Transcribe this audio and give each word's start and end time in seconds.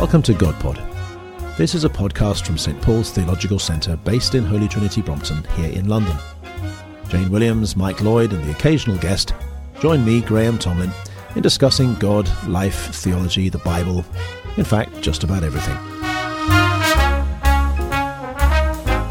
Welcome 0.00 0.22
to 0.22 0.32
GodPod. 0.32 0.78
This 1.58 1.74
is 1.74 1.84
a 1.84 1.88
podcast 1.90 2.46
from 2.46 2.56
St 2.56 2.80
Paul's 2.80 3.10
Theological 3.10 3.58
Centre 3.58 3.96
based 3.96 4.34
in 4.34 4.46
Holy 4.46 4.66
Trinity 4.66 5.02
Brompton 5.02 5.44
here 5.56 5.70
in 5.70 5.88
London. 5.88 6.16
Jane 7.08 7.30
Williams, 7.30 7.76
Mike 7.76 8.00
Lloyd, 8.00 8.32
and 8.32 8.42
the 8.42 8.50
occasional 8.50 8.96
guest 8.96 9.34
join 9.78 10.02
me, 10.02 10.22
Graham 10.22 10.58
Tomlin, 10.58 10.90
in 11.36 11.42
discussing 11.42 11.96
God, 11.96 12.30
life, 12.48 12.94
theology, 12.94 13.50
the 13.50 13.58
Bible, 13.58 14.02
in 14.56 14.64
fact, 14.64 15.02
just 15.02 15.22
about 15.22 15.44
everything. 15.44 15.76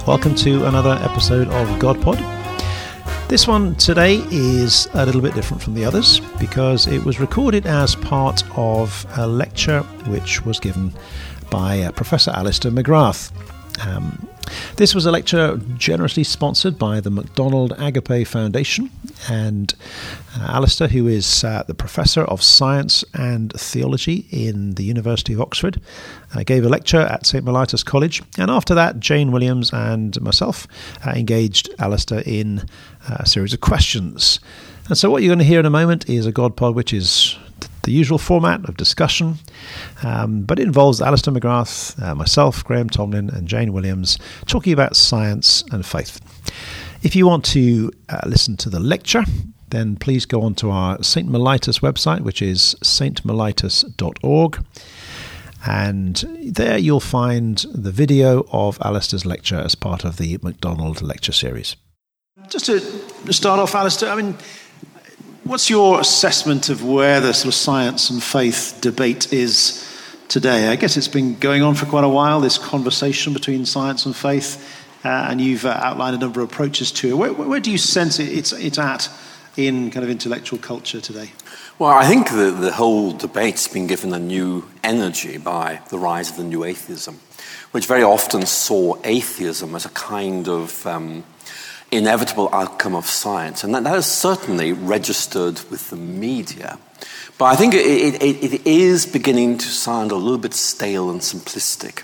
Welcome 0.08 0.34
to 0.38 0.66
another 0.66 0.98
episode 1.04 1.50
of 1.50 1.68
GodPod. 1.78 2.39
This 3.30 3.48
one 3.48 3.76
today 3.76 4.24
is 4.32 4.88
a 4.96 5.06
little 5.06 5.22
bit 5.22 5.36
different 5.36 5.62
from 5.62 5.76
the 5.76 5.86
others 5.86 6.20
because 6.40 6.88
it 6.88 7.06
was 7.06 7.20
recorded 7.20 7.68
as 7.68 7.94
part 7.94 8.44
of 8.58 9.06
a 9.18 9.28
lecture 9.28 9.82
which 10.08 10.44
was 10.48 10.60
given 10.60 10.92
by 11.52 11.82
uh, 11.82 11.92
Professor 11.92 12.32
Alister 12.32 12.72
McGrath. 12.72 13.32
Um, 13.86 14.28
this 14.76 14.94
was 14.94 15.06
a 15.06 15.12
lecture 15.12 15.60
generously 15.78 16.24
sponsored 16.24 16.78
by 16.78 17.00
the 17.00 17.10
MacDonald 17.10 17.74
Agape 17.78 18.28
Foundation, 18.28 18.90
and 19.30 19.74
uh, 20.38 20.48
Alister, 20.52 20.88
who 20.88 21.08
is 21.08 21.44
uh, 21.44 21.64
the 21.68 21.74
Professor 21.74 22.24
of 22.26 22.44
Science 22.44 23.04
and 23.14 23.52
Theology 23.54 24.28
in 24.32 24.76
the 24.76 24.84
University 24.84 25.34
of 25.34 25.42
Oxford, 25.42 25.82
uh, 26.36 26.44
gave 26.44 26.66
a 26.66 26.70
lecture 26.70 27.02
at 27.02 27.26
St. 27.26 27.44
Mellitus 27.44 27.84
College. 27.84 28.22
And 28.38 28.52
after 28.52 28.76
that, 28.76 29.00
Jane 29.00 29.32
Williams 29.32 29.72
and 29.74 30.20
myself 30.22 30.68
uh, 31.06 31.12
engaged 31.12 31.70
Alister 31.80 32.22
in 32.26 32.60
uh, 33.10 33.18
a 33.20 33.26
series 33.26 33.54
of 33.54 33.62
questions. 33.62 34.40
And 34.88 34.98
so, 34.98 35.10
what 35.10 35.24
you're 35.24 35.30
going 35.30 35.40
to 35.40 35.46
hear 35.46 35.60
in 35.60 35.66
a 35.66 35.72
moment 35.72 36.10
is 36.10 36.26
a 36.26 36.32
God 36.32 36.56
pod, 36.56 36.76
which 36.76 36.94
is 36.94 37.38
the 37.84 37.92
usual 37.92 38.18
format 38.18 38.68
of 38.68 38.78
discussion, 38.78 39.36
um, 40.04 40.42
but 40.42 40.60
it 40.60 40.64
involves 40.64 41.02
Alister 41.02 41.32
McGrath, 41.32 42.02
uh, 42.02 42.16
myself, 42.16 42.64
Graham 42.64 42.90
Tomlin, 42.90 43.30
and 43.30 43.48
Jane 43.48 43.74
Williams 43.74 44.18
talking 44.46 44.74
about 44.74 44.96
science 44.96 45.64
and 45.72 45.86
faith. 45.86 46.20
If 47.02 47.16
you 47.16 47.28
want 47.28 47.46
to 47.46 47.92
uh, 48.10 48.22
listen 48.26 48.58
to 48.58 48.70
the 48.70 48.80
lecture, 48.80 49.24
then 49.70 49.96
please 49.96 50.26
go 50.26 50.42
on 50.42 50.56
to 50.56 50.72
our 50.72 51.02
St. 51.04 51.30
Mellitus 51.30 51.80
website, 51.80 52.22
which 52.22 52.42
is 52.42 52.76
stmellitus.org. 52.82 54.66
And 55.66 56.16
there 56.42 56.78
you'll 56.78 57.00
find 57.00 57.58
the 57.74 57.92
video 57.92 58.46
of 58.52 58.78
Alister's 58.82 59.26
lecture 59.26 59.58
as 59.58 59.76
part 59.76 60.06
of 60.06 60.18
the 60.18 60.40
MacDonald 60.42 61.02
lecture 61.02 61.34
series. 61.34 61.76
Just 62.48 62.68
to 62.68 62.80
start 63.34 63.60
off, 63.60 63.76
Alister, 63.76 64.08
I 64.08 64.16
mean, 64.16 64.38
what's 65.50 65.68
your 65.68 66.00
assessment 66.00 66.70
of 66.70 66.84
where 66.84 67.20
the 67.20 67.34
sort 67.34 67.48
of 67.48 67.56
science 67.56 68.12
and 68.12 68.22
faith 68.22 68.78
debate 68.82 69.34
is 69.34 69.84
today? 70.28 70.68
I 70.68 70.76
guess 70.76 70.96
it's 70.96 71.08
been 71.08 71.40
going 71.40 71.64
on 71.64 71.74
for 71.74 71.88
quite 71.88 72.04
a 72.04 72.10
while, 72.10 72.40
this 72.40 72.60
conversation 72.60 73.34
between 73.34 73.66
science 73.66 74.06
and 74.06 74.16
faith, 74.16 74.64
uh, 75.04 75.08
and 75.08 75.42
you've 75.42 75.66
uh, 75.66 75.70
outlined 75.70 76.16
a 76.16 76.20
number 76.20 76.42
of 76.42 76.52
approaches 76.52 76.92
to 76.92 77.10
it. 77.10 77.14
Where, 77.16 77.34
where 77.34 77.60
do 77.60 77.72
you 77.72 77.80
sense 77.80 78.20
it, 78.20 78.30
it's, 78.30 78.54
it's 78.54 78.78
at 78.78 79.10
in 79.58 79.90
kind 79.90 80.04
of 80.04 80.12
intellectual 80.12 80.60
culture 80.60 81.02
today? 81.02 81.32
Well, 81.80 81.90
I 81.90 82.06
think 82.06 82.30
the, 82.30 82.52
the 82.52 82.72
whole 82.72 83.14
debate's 83.14 83.68
been 83.68 83.88
given 83.88 84.14
a 84.14 84.20
new 84.20 84.66
energy 84.84 85.40
by 85.40 85.82
the 85.90 85.98
rise 85.98 86.30
of 86.30 86.38
the 86.38 86.44
new 86.44 86.64
atheism, 86.64 87.20
which 87.72 87.88
very 87.88 88.04
often 88.04 88.46
saw 88.46 89.02
atheism 89.04 89.74
as 89.74 89.84
a 89.84 89.90
kind 89.90 90.48
of 90.48 90.86
um, 90.86 91.24
inevitable 91.92 92.50
outcome 92.54 92.96
of 92.96 93.06
science. 93.06 93.64
And 93.64 93.74
that, 93.74 93.84
that 93.84 93.98
is 93.98 94.06
certainly 94.06 94.74
registered 94.74 95.62
with 95.70 95.90
the 95.90 95.96
media. 95.96 96.78
But 97.38 97.46
I 97.46 97.56
think 97.56 97.74
it, 97.74 98.22
it, 98.22 98.44
it 98.44 98.68
is 98.68 99.06
beginning 99.06 99.58
to 99.60 99.68
sound 99.68 100.12
a 100.12 100.16
little 100.16 100.38
bit 100.38 100.54
stale 100.54 101.10
and 101.10 101.22
simplistic. 101.22 102.04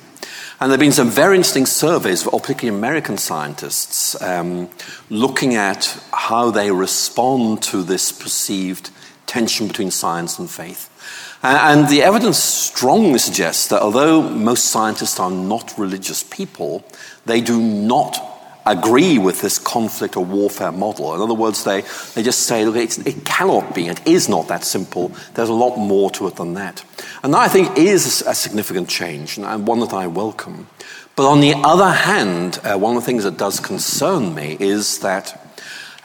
And 0.59 0.72
there 0.72 0.75
have 0.75 0.79
been 0.79 0.94
some 0.94 1.09
very 1.09 1.35
interesting 1.35 1.66
surveys, 1.66 2.25
of 2.25 2.41
particularly 2.41 2.78
American 2.78 3.18
scientists, 3.18 4.19
um, 4.22 4.69
looking 5.09 5.56
at 5.56 6.01
how 6.13 6.50
they 6.50 6.72
respond 6.72 7.62
to 7.63 7.84
this 7.84 8.13
perceived 8.13 8.90
tension 9.25 9.68
between 9.68 9.91
science 9.91 10.40
and 10.40 10.50
faith. 10.50 10.90
And 11.44 11.90
the 11.90 12.01
evidence 12.01 12.38
strongly 12.40 13.19
suggests 13.19 13.68
that 13.68 13.81
although 13.81 14.22
most 14.22 14.66
scientists 14.66 15.19
are 15.19 15.29
not 15.29 15.78
religious 15.78 16.24
people, 16.24 16.85
they 17.25 17.41
do 17.41 17.59
not 17.62 18.34
agree 18.66 19.18
with 19.18 19.42
this 19.42 19.59
conflict 19.59 20.18
or 20.18 20.26
warfare 20.26 20.72
model. 20.72 21.14
In 21.14 21.22
other 21.22 21.34
words, 21.34 21.64
they, 21.64 21.81
they 22.16 22.24
just 22.24 22.42
say, 22.42 22.66
look, 22.66 22.76
it 22.76 23.26
cannot 23.26 23.76
be, 23.76 23.88
it 23.88 24.06
is 24.08 24.28
not 24.28 24.48
that 24.48 24.64
simple. 24.64 25.12
There's 25.36 25.50
a 25.50 25.53
lot 25.53 25.78
more 25.78 26.09
to 26.12 26.28
it 26.28 26.36
than 26.36 26.56
that. 26.56 26.84
And 27.24 27.34
that, 27.34 27.40
I 27.40 27.48
think, 27.48 27.78
is 27.78 28.24
a 28.25 28.34
significant 28.34 28.90
change, 28.90 29.38
and 29.38 29.68
one 29.68 29.80
that 29.81 29.94
I 29.94 30.08
welcome. 30.08 30.68
But 31.16 31.30
on 31.30 31.40
the 31.40 31.54
other 31.54 31.92
hand, 31.92 32.59
uh, 32.64 32.78
one 32.78 32.98
of 32.98 33.04
the 33.04 33.06
things 33.06 33.24
that 33.24 33.38
does 33.38 33.59
concern 33.59 34.36
me 34.36 34.58
is 34.59 35.00
that 35.00 35.42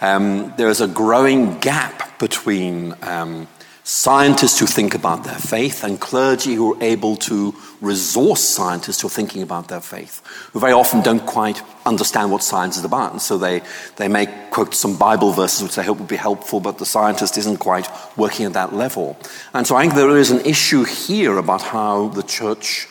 um, 0.00 0.54
there 0.56 0.68
is 0.68 0.80
a 0.80 0.86
growing 0.86 1.58
gap 1.58 2.18
between 2.18 2.94
um, 3.02 3.48
scientists 3.90 4.60
who 4.60 4.66
think 4.66 4.94
about 4.94 5.24
their 5.24 5.34
faith 5.34 5.82
and 5.82 6.00
clergy 6.00 6.54
who 6.54 6.74
are 6.74 6.80
able 6.80 7.16
to 7.16 7.52
resource 7.80 8.40
scientists 8.40 9.00
who 9.00 9.08
are 9.08 9.10
thinking 9.10 9.42
about 9.42 9.66
their 9.66 9.80
faith, 9.80 10.22
who 10.52 10.60
very 10.60 10.72
often 10.72 11.02
don't 11.02 11.26
quite 11.26 11.60
understand 11.84 12.30
what 12.30 12.40
science 12.40 12.76
is 12.76 12.84
about. 12.84 13.10
And 13.10 13.20
so 13.20 13.36
they, 13.36 13.62
they 13.96 14.06
may 14.06 14.26
quote 14.52 14.76
some 14.76 14.96
Bible 14.96 15.32
verses 15.32 15.64
which 15.64 15.74
they 15.74 15.82
hope 15.82 15.98
would 15.98 16.06
be 16.06 16.14
helpful, 16.14 16.60
but 16.60 16.78
the 16.78 16.86
scientist 16.86 17.36
isn't 17.36 17.56
quite 17.56 17.88
working 18.16 18.46
at 18.46 18.52
that 18.52 18.72
level. 18.72 19.18
And 19.54 19.66
so 19.66 19.74
I 19.74 19.82
think 19.82 19.94
there 19.94 20.16
is 20.16 20.30
an 20.30 20.46
issue 20.46 20.84
here 20.84 21.36
about 21.36 21.60
how 21.60 22.10
the 22.10 22.22
church 22.22 22.86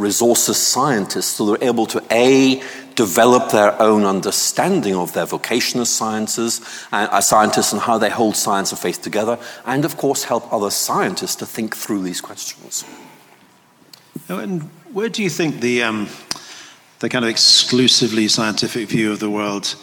resources 0.00 0.56
scientists 0.56 1.36
so 1.36 1.46
they're 1.46 1.68
able 1.68 1.86
to 1.86 2.02
A, 2.10 2.62
develop 2.94 3.50
their 3.50 3.80
own 3.80 4.04
understanding 4.04 4.94
of 4.94 5.12
their 5.12 5.26
vocation 5.26 5.80
as 5.80 5.88
sciences, 5.88 6.60
uh, 6.92 7.08
as 7.12 7.28
scientists 7.28 7.72
and 7.72 7.80
how 7.80 7.98
they 7.98 8.10
hold 8.10 8.36
science 8.36 8.72
and 8.72 8.78
faith 8.78 9.02
together, 9.02 9.38
and 9.64 9.84
of 9.84 9.96
course 9.96 10.24
help 10.24 10.52
other 10.52 10.70
scientists 10.70 11.36
to 11.36 11.46
think 11.46 11.76
through 11.76 12.02
these 12.02 12.20
questions. 12.20 12.84
And 14.28 14.62
where 14.92 15.08
do 15.08 15.22
you 15.22 15.30
think 15.30 15.60
the, 15.60 15.82
um, 15.82 16.08
the 16.98 17.08
kind 17.08 17.24
of 17.24 17.30
exclusively 17.30 18.28
scientific 18.28 18.88
view 18.88 19.12
of 19.12 19.20
the 19.20 19.30
world 19.30 19.74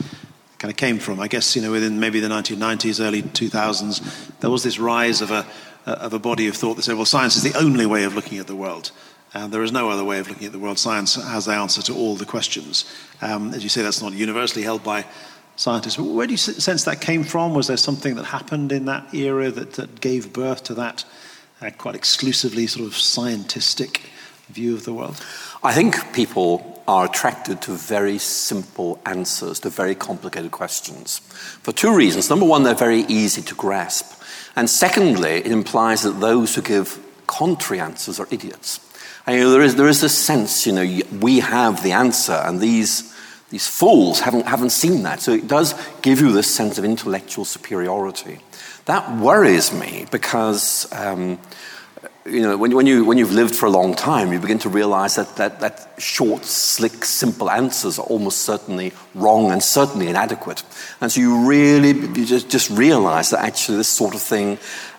kind 0.60 0.72
of 0.72 0.78
came 0.78 1.00
from? 1.00 1.20
I 1.20 1.28
guess, 1.28 1.56
you 1.56 1.62
know, 1.62 1.72
within 1.72 2.00
maybe 2.00 2.20
the 2.20 2.28
1990s, 2.28 3.04
early 3.04 3.24
2000s, 3.24 4.40
there 4.40 4.50
was 4.50 4.64
this 4.64 4.80
rise 4.80 5.22
of 5.22 5.32
a, 5.32 5.46
of 5.86 6.14
a 6.14 6.20
body 6.20 6.48
of 6.48 6.56
thought 6.56 6.76
that 6.76 6.84
said, 6.84 6.96
well, 6.96 7.06
science 7.06 7.36
is 7.36 7.44
the 7.44 7.58
only 7.58 7.86
way 7.86 8.04
of 8.04 8.16
looking 8.16 8.38
at 8.38 8.48
the 8.48 8.56
world. 8.56 8.92
And 9.34 9.52
there 9.52 9.64
is 9.64 9.72
no 9.72 9.90
other 9.90 10.04
way 10.04 10.20
of 10.20 10.30
looking 10.30 10.46
at 10.46 10.52
the 10.54 10.60
world. 10.60 10.80
Science 10.80 11.16
has 11.16 11.46
the 11.46 11.54
answer 11.54 11.82
to 11.84 11.94
all 11.94 12.16
the 12.16 12.26
questions. 12.26 12.86
Um, 13.22 13.54
as 13.54 13.64
you 13.64 13.70
say, 13.70 13.82
that's 13.82 14.02
not 14.02 14.14
universally 14.14 14.64
held 14.64 14.84
by 14.84 15.06
scientists. 15.58 16.00
Where 16.00 16.28
do 16.28 16.34
you 16.34 16.38
sense 16.38 16.86
that 16.86 17.02
came 17.02 17.24
from? 17.24 17.54
Was 17.54 17.68
there 17.68 17.78
something 17.78 18.16
that 18.16 18.26
happened 18.26 18.72
in 18.72 18.86
that 18.86 19.14
era 19.14 19.52
that, 19.52 19.74
that 19.74 20.00
gave 20.00 20.32
birth 20.32 20.64
to 20.66 20.74
that 20.76 21.04
uh, 21.62 21.72
quite 21.78 21.96
exclusively 21.96 22.68
sort 22.68 22.86
of 22.86 22.94
scientistic 22.94 24.02
view 24.50 24.74
of 24.74 24.86
the 24.86 24.94
world? 24.94 25.22
I 25.64 25.74
think 25.74 26.14
people 26.14 26.82
are 26.88 27.06
attracted 27.06 27.62
to 27.64 27.72
very 27.72 28.18
simple 28.18 29.02
answers 29.06 29.60
to 29.60 29.70
very 29.70 29.96
complicated 29.96 30.52
questions 30.52 31.20
for 31.20 31.74
two 31.74 31.94
reasons. 31.94 32.30
Number 32.30 32.46
one, 32.46 32.64
they're 32.64 32.76
very 32.76 33.02
easy 33.02 33.42
to 33.42 33.56
grasp. 33.56 34.22
And 34.56 34.70
secondly, 34.70 35.32
it 35.32 35.52
implies 35.52 36.04
that 36.04 36.22
those 36.22 36.56
who 36.56 36.62
give 36.62 37.00
contrary 37.28 37.82
answers 37.82 38.20
are 38.20 38.28
idiots. 38.32 38.80
And, 39.28 39.36
you 39.36 39.44
know, 39.44 39.52
there, 39.52 39.62
is, 39.62 39.76
there 39.76 39.90
is 39.90 40.00
this 40.00 40.18
sense, 40.18 40.66
you 40.66 40.72
know, 40.72 41.02
we 41.20 41.40
have 41.42 41.84
the 41.84 41.92
answer, 41.92 42.32
and 42.32 42.62
these, 42.62 43.14
these 43.50 43.68
fools 43.68 44.22
haven't, 44.22 44.48
haven't 44.48 44.70
seen 44.70 45.04
that. 45.04 45.20
So 45.20 45.34
it 45.34 45.48
does 45.48 45.76
give 46.02 46.22
you 46.22 46.32
this 46.32 46.54
sense 46.54 46.78
of 46.78 46.86
intellectual 46.86 47.44
superiority. 47.44 48.40
That 48.86 49.18
worries 49.18 49.74
me 49.74 50.06
because 50.10 50.88
um, 50.94 51.40
you 52.28 52.42
know, 52.42 52.58
when, 52.58 52.76
when, 52.76 52.86
you, 52.86 53.06
when 53.06 53.18
you've 53.18 53.32
lived 53.32 53.56
for 53.56 53.68
a 53.68 53.70
long 53.70 53.96
time, 53.96 54.34
you 54.34 54.40
begin 54.40 54.60
to 54.60 54.70
realize 54.70 55.16
that, 55.16 55.36
that, 55.38 55.60
that 55.62 55.94
short, 55.98 56.44
slick, 56.44 57.06
simple 57.06 57.50
answers 57.50 58.00
are 58.00 58.06
almost 58.06 58.40
certainly 58.40 58.92
wrong 59.16 59.52
and 59.52 59.64
certainly 59.64 60.08
inadequate. 60.08 60.64
And 61.00 61.12
so 61.12 61.22
you 61.22 61.48
really 61.48 61.92
you 61.92 62.26
just, 62.26 62.50
just 62.50 62.70
realize 62.70 63.30
that 63.30 63.44
actually 63.44 63.78
this 63.78 63.88
sort 63.88 64.14
of 64.14 64.22
thing, 64.22 64.58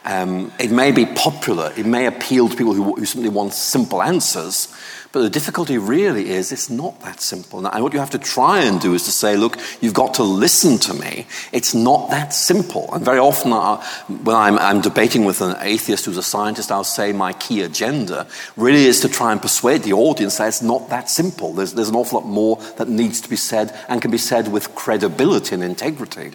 um, 0.08 0.50
it 0.58 0.70
may 0.70 0.90
be 0.90 1.04
popular, 1.04 1.70
it 1.76 1.84
may 1.84 2.06
appeal 2.06 2.48
to 2.48 2.56
people 2.56 2.72
who, 2.72 2.94
who 2.94 3.04
simply 3.04 3.28
want 3.28 3.52
simple 3.52 4.02
answers, 4.02 4.74
but 5.12 5.20
the 5.20 5.30
difficulty 5.30 5.76
really 5.76 6.30
is 6.30 6.50
it's 6.50 6.70
not 6.70 7.00
that 7.00 7.20
simple. 7.20 7.66
And 7.66 7.82
what 7.82 7.92
you 7.92 7.98
have 7.98 8.10
to 8.10 8.18
try 8.18 8.60
and 8.60 8.80
do 8.80 8.94
is 8.94 9.04
to 9.04 9.12
say, 9.12 9.36
look, 9.36 9.58
you've 9.80 9.92
got 9.94 10.14
to 10.14 10.22
listen 10.22 10.78
to 10.78 10.94
me. 10.94 11.26
It's 11.52 11.74
not 11.74 12.08
that 12.10 12.32
simple. 12.32 12.88
And 12.92 13.04
very 13.04 13.18
often, 13.18 13.52
uh, 13.52 13.82
when 14.06 14.34
I'm, 14.34 14.58
I'm 14.58 14.80
debating 14.80 15.26
with 15.26 15.42
an 15.42 15.56
atheist 15.60 16.06
who's 16.06 16.16
a 16.16 16.22
scientist, 16.22 16.72
I'll 16.72 16.84
say 16.84 17.12
my 17.12 17.34
key 17.34 17.62
agenda 17.62 18.26
really 18.56 18.84
is 18.84 19.00
to 19.00 19.08
try 19.08 19.32
and 19.32 19.42
persuade 19.42 19.82
the 19.82 19.92
audience 19.92 20.38
that 20.38 20.48
it's 20.48 20.62
not 20.62 20.88
that 20.88 21.10
simple. 21.10 21.52
There's, 21.52 21.74
there's 21.74 21.90
an 21.90 21.96
awful 21.96 22.20
lot 22.20 22.28
more 22.28 22.56
that 22.76 22.88
needs 22.88 23.20
to 23.20 23.28
be 23.28 23.36
said 23.36 23.74
and 23.88 24.00
can 24.00 24.10
be 24.10 24.18
said 24.18 24.48
with 24.48 24.74
credibility 24.74 25.54
and 25.54 25.64
integrity. 25.64 26.32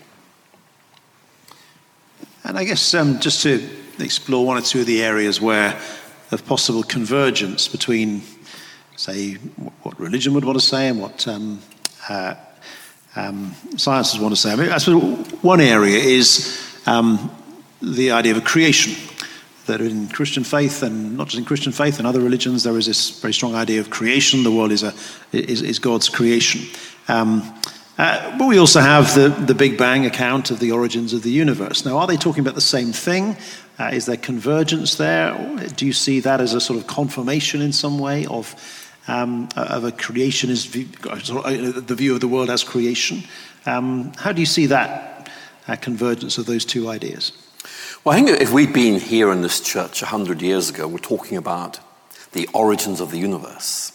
And 2.45 2.57
I 2.57 2.66
guess 2.66 2.94
um, 2.94 3.19
just 3.19 3.42
to 3.44 3.68
explore 4.00 4.45
one 4.45 4.57
or 4.57 4.62
two 4.62 4.81
of 4.81 4.86
the 4.86 5.01
areas 5.01 5.40
where 5.40 5.80
of 6.31 6.45
possible 6.45 6.84
convergence 6.84 7.68
between, 7.69 8.22
say, 8.98 9.36
what 9.84 9.98
religion 10.00 10.34
would 10.34 10.44
want 10.44 10.60
to 10.60 10.66
say 10.66 10.90
and 10.90 11.00
what 11.00 11.25
um, 11.28 11.62
uh, 12.10 12.36
um, 13.16 13.54
scientists 13.78 14.19
want 14.19 14.36
to 14.36 14.42
say. 14.42 14.51
I, 14.51 14.56
mean, 14.56 14.72
I 14.72 14.78
suppose 14.78 15.31
one 15.42 15.62
area 15.62 15.98
is 15.98 16.81
um, 16.86 17.31
the 17.81 18.12
idea 18.12 18.34
of 18.34 18.40
a 18.40 18.42
creation. 18.42 18.94
That 19.68 19.80
in 19.80 20.10
Christian 20.10 20.44
faith, 20.44 20.84
and 20.84 21.16
not 21.16 21.28
just 21.28 21.38
in 21.38 21.46
Christian 21.46 21.72
faith, 21.72 21.98
and 21.98 22.06
other 22.06 22.19
religions, 22.19 22.63
there 22.63 22.78
is 22.78 22.86
this 22.86 23.22
very 23.22 23.34
strong 23.34 23.56
idea 23.56 23.80
of 23.80 23.89
creation. 23.89 24.44
The 24.44 24.51
world 24.51 24.74
is, 24.74 24.84
a, 24.84 24.94
is, 25.31 25.62
is 25.62 25.80
God's 25.80 26.10
creation. 26.10 26.63
Uh, 27.98 28.38
but 28.40 28.48
we 28.48 28.57
also 28.57 28.80
have 28.80 29.13
the, 29.13 29.30
the 29.30 29.54
Big 29.54 29.78
Bang 29.78 30.06
account 30.06 30.50
of 30.50 30.60
the 30.60 30.72
origins 30.72 31.13
of 31.13 31.22
the 31.22 31.30
universe. 31.30 31.86
Now, 31.86 32.00
are 32.00 32.07
they 32.07 32.18
talking 32.18 32.42
about 32.42 32.56
the 32.56 32.62
same 32.62 32.92
thing? 32.92 33.38
Uh, 33.78 33.92
is 33.94 34.07
there 34.07 34.18
convergence 34.18 34.95
there? 34.95 35.36
Do 35.75 35.86
you 35.86 35.94
see 35.94 36.19
that 36.22 36.42
as 36.42 36.54
a 36.54 36.62
sort 36.62 36.80
of 36.80 36.88
confirmation 36.88 37.62
in 37.62 37.72
some 37.72 38.00
way 38.00 38.25
of, 38.25 38.56
um, 39.07 39.48
of 39.56 39.84
a 39.84 39.92
creationist 39.92 40.68
view, 40.69 40.88
uh, 41.07 41.81
the 41.81 41.95
view 41.95 42.16
of 42.16 42.22
the 42.22 42.28
world 42.28 42.50
as 42.50 42.63
creation? 42.63 43.24
Um, 43.68 44.12
how 44.18 44.31
do 44.31 44.42
you 44.42 44.48
see 44.48 44.66
that 44.68 45.30
uh, 45.68 45.75
convergence 45.75 46.39
of 46.39 46.48
those 46.48 46.66
two 46.66 46.89
ideas? 46.89 47.31
Well, 48.04 48.18
I 48.18 48.22
think 48.22 48.42
if 48.42 48.51
we'd 48.51 48.74
been 48.74 49.00
here 49.00 49.31
in 49.31 49.42
this 49.44 49.62
church 49.62 50.01
100 50.01 50.42
years 50.42 50.69
ago, 50.69 50.88
we're 50.88 50.98
talking 50.98 51.38
about 51.38 51.80
the 52.31 52.50
origins 52.54 53.00
of 53.00 53.12
the 53.12 53.19
universe 53.19 53.92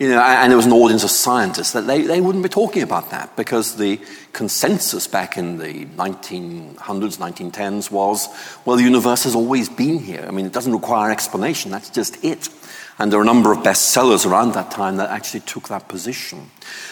you 0.00 0.08
know, 0.08 0.18
and 0.18 0.50
there 0.50 0.56
was 0.56 0.64
an 0.64 0.72
audience 0.72 1.04
of 1.04 1.10
scientists, 1.10 1.72
that 1.72 1.86
they, 1.86 2.00
they 2.00 2.22
wouldn't 2.22 2.42
be 2.42 2.48
talking 2.48 2.82
about 2.82 3.10
that 3.10 3.36
because 3.36 3.76
the 3.76 4.00
consensus 4.32 5.06
back 5.06 5.36
in 5.36 5.58
the 5.58 5.84
1900s, 5.84 6.78
1910s 6.78 7.90
was, 7.90 8.26
well, 8.64 8.76
the 8.76 8.82
universe 8.82 9.24
has 9.24 9.34
always 9.34 9.68
been 9.68 9.98
here. 9.98 10.24
I 10.26 10.30
mean, 10.30 10.46
it 10.46 10.54
doesn't 10.54 10.72
require 10.72 11.10
explanation, 11.10 11.70
that's 11.70 11.90
just 11.90 12.24
it. 12.24 12.48
And 13.00 13.10
there 13.10 13.18
were 13.18 13.24
a 13.24 13.26
number 13.26 13.50
of 13.50 13.60
bestsellers 13.60 14.26
around 14.26 14.52
that 14.52 14.70
time 14.70 14.96
that 14.96 15.08
actually 15.08 15.40
took 15.40 15.68
that 15.68 15.88
position. 15.88 16.50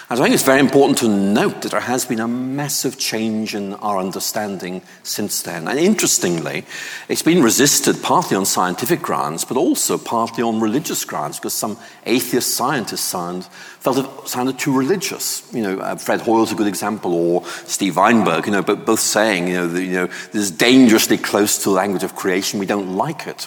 And 0.09 0.19
I 0.19 0.23
think 0.23 0.35
it's 0.35 0.43
very 0.43 0.59
important 0.59 0.97
to 1.01 1.09
note 1.09 1.61
that 1.61 1.73
there 1.73 1.81
has 1.81 2.07
been 2.07 2.19
a 2.19 2.27
massive 2.27 2.97
change 2.97 3.55
in 3.55 3.75
our 3.75 3.99
understanding 3.99 4.81
since 5.03 5.43
then. 5.43 5.69
And 5.69 5.79
interestingly, 5.79 6.65
it's 7.11 7.21
been 7.21 7.43
resisted 7.43 8.03
partly 8.03 8.39
on 8.39 8.47
scientific 8.47 9.03
grounds, 9.03 9.45
but 9.45 9.59
also 9.59 9.99
partly 9.99 10.43
on 10.43 10.61
religious 10.61 11.05
grounds, 11.05 11.39
because 11.39 11.53
some 11.53 11.77
atheist 12.07 12.55
scientists 12.55 13.03
sound, 13.03 13.45
felt 13.45 13.99
it 13.99 14.29
sounded 14.29 14.59
too 14.59 14.75
religious. 14.75 15.47
You 15.53 15.63
know, 15.63 15.79
uh, 15.79 15.97
Fred 15.97 16.23
Hoyle's 16.23 16.53
a 16.53 16.55
good 16.55 16.69
example, 16.69 17.13
or 17.13 17.45
Steve 17.67 17.99
Weinberg, 17.99 18.47
you 18.47 18.53
know, 18.53 18.63
both 18.63 19.01
saying, 19.01 19.49
you 19.49 19.55
know, 19.55 19.79
you 19.79 19.93
know, 19.93 20.07
this 20.07 20.37
is 20.37 20.51
dangerously 20.51 21.19
close 21.19 21.59
to 21.59 21.65
the 21.65 21.75
language 21.75 22.03
of 22.03 22.17
creation, 22.17 22.59
we 22.59 22.65
don't 22.65 22.97
like 22.97 23.27
it. 23.27 23.47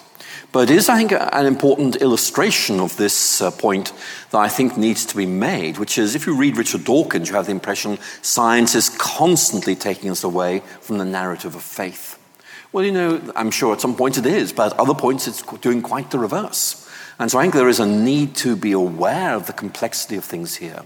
But 0.52 0.70
it 0.70 0.76
is, 0.76 0.90
I 0.90 0.98
think, 0.98 1.14
an 1.14 1.46
important 1.46 1.98
illustration 1.98 2.82
of 2.82 2.98
this 2.98 3.42
uh, 3.42 3.52
point 3.52 3.94
that 4.32 4.40
I 4.40 4.50
think 4.50 4.76
needs 4.76 5.06
to 5.06 5.16
be 5.16 5.26
made, 5.26 5.78
which 5.78 5.98
is 5.98 6.14
if 6.14 6.28
you 6.28 6.36
read 6.36 6.58
Richard 6.58 6.84
Dawkins, 6.84 7.30
you 7.30 7.36
have 7.36 7.46
the 7.46 7.54
impression 7.54 7.98
science 8.22 8.76
is 8.76 8.90
constantly 8.90 9.76
taking 9.76 10.10
us 10.10 10.26
away 10.26 10.62
from 10.82 10.98
the 10.98 11.06
narrative 11.06 11.56
of 11.56 11.64
faith. 11.64 12.20
Well, 12.74 12.84
you 12.84 12.92
know, 12.92 13.22
I'm 13.36 13.52
sure 13.52 13.74
at 13.74 13.82
some 13.82 13.96
points 13.96 14.18
it 14.18 14.26
is, 14.26 14.52
but 14.52 14.74
at 14.74 14.80
other 14.80 14.94
points 14.94 15.28
it's 15.28 15.42
doing 15.60 15.82
quite 15.82 16.12
the 16.12 16.20
reverse. 16.20 16.90
And 17.18 17.32
so 17.32 17.40
I 17.40 17.44
think 17.44 17.54
there 17.54 17.70
is 17.70 17.80
a 17.80 17.86
need 17.86 18.36
to 18.38 18.56
be 18.56 18.74
aware 18.74 19.36
of 19.36 19.48
the 19.48 19.54
complexity 19.54 20.18
of 20.18 20.26
things 20.26 20.56
here. 20.56 20.82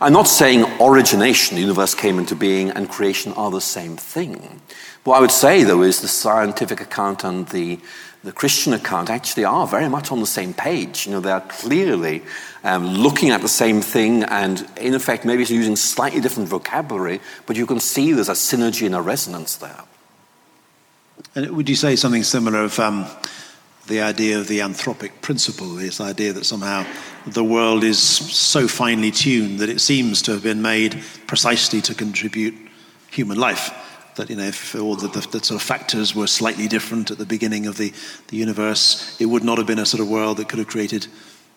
I'm 0.00 0.12
not 0.12 0.28
saying 0.28 0.64
origination, 0.80 1.56
the 1.56 1.62
universe 1.62 1.94
came 1.94 2.18
into 2.18 2.36
being, 2.36 2.70
and 2.70 2.88
creation 2.88 3.32
are 3.32 3.50
the 3.50 3.60
same 3.60 3.96
thing. 3.96 4.60
What 5.04 5.16
I 5.16 5.20
would 5.20 5.32
say, 5.32 5.64
though, 5.64 5.82
is 5.82 6.00
the 6.00 6.08
scientific 6.08 6.80
account 6.80 7.24
and 7.24 7.48
the 7.48 7.80
the 8.24 8.32
Christian 8.32 8.72
account 8.72 9.10
actually 9.10 9.44
are 9.44 9.66
very 9.66 9.88
much 9.88 10.12
on 10.12 10.20
the 10.20 10.26
same 10.26 10.54
page. 10.54 11.06
You 11.06 11.12
know, 11.12 11.20
they 11.20 11.32
are 11.32 11.40
clearly 11.40 12.22
um, 12.62 12.86
looking 12.86 13.30
at 13.30 13.40
the 13.40 13.48
same 13.48 13.80
thing 13.80 14.22
and, 14.24 14.68
in 14.76 14.94
effect, 14.94 15.24
maybe 15.24 15.44
using 15.44 15.74
slightly 15.74 16.20
different 16.20 16.48
vocabulary, 16.48 17.20
but 17.46 17.56
you 17.56 17.66
can 17.66 17.80
see 17.80 18.12
there's 18.12 18.28
a 18.28 18.32
synergy 18.32 18.86
and 18.86 18.94
a 18.94 19.00
resonance 19.00 19.56
there. 19.56 19.80
And 21.34 21.50
would 21.56 21.68
you 21.68 21.74
say 21.74 21.96
something 21.96 22.22
similar 22.22 22.60
of 22.60 22.78
um, 22.78 23.06
the 23.88 24.00
idea 24.00 24.38
of 24.38 24.46
the 24.46 24.60
anthropic 24.60 25.10
principle, 25.20 25.68
this 25.74 26.00
idea 26.00 26.32
that 26.32 26.44
somehow 26.44 26.86
the 27.26 27.44
world 27.44 27.82
is 27.82 27.98
so 27.98 28.68
finely 28.68 29.10
tuned 29.10 29.58
that 29.58 29.68
it 29.68 29.80
seems 29.80 30.22
to 30.22 30.32
have 30.32 30.44
been 30.44 30.62
made 30.62 31.02
precisely 31.26 31.80
to 31.80 31.94
contribute 31.94 32.54
human 33.10 33.38
life? 33.38 33.70
That 34.16 34.30
you 34.30 34.36
know 34.36 34.44
if 34.44 34.74
all 34.74 34.96
the, 34.96 35.08
the, 35.08 35.20
the, 35.20 35.44
sort 35.44 35.60
of 35.60 35.62
factors 35.62 36.14
were 36.14 36.26
slightly 36.26 36.68
different 36.68 37.10
at 37.10 37.18
the 37.18 37.26
beginning 37.26 37.66
of 37.66 37.76
the, 37.76 37.92
the 38.28 38.36
universe, 38.36 39.16
it 39.20 39.26
would 39.26 39.44
not 39.44 39.58
have 39.58 39.66
been 39.66 39.78
a 39.78 39.86
sort 39.86 40.00
of 40.00 40.08
world 40.08 40.36
that 40.36 40.48
could 40.48 40.58
have 40.58 40.68
created 40.68 41.06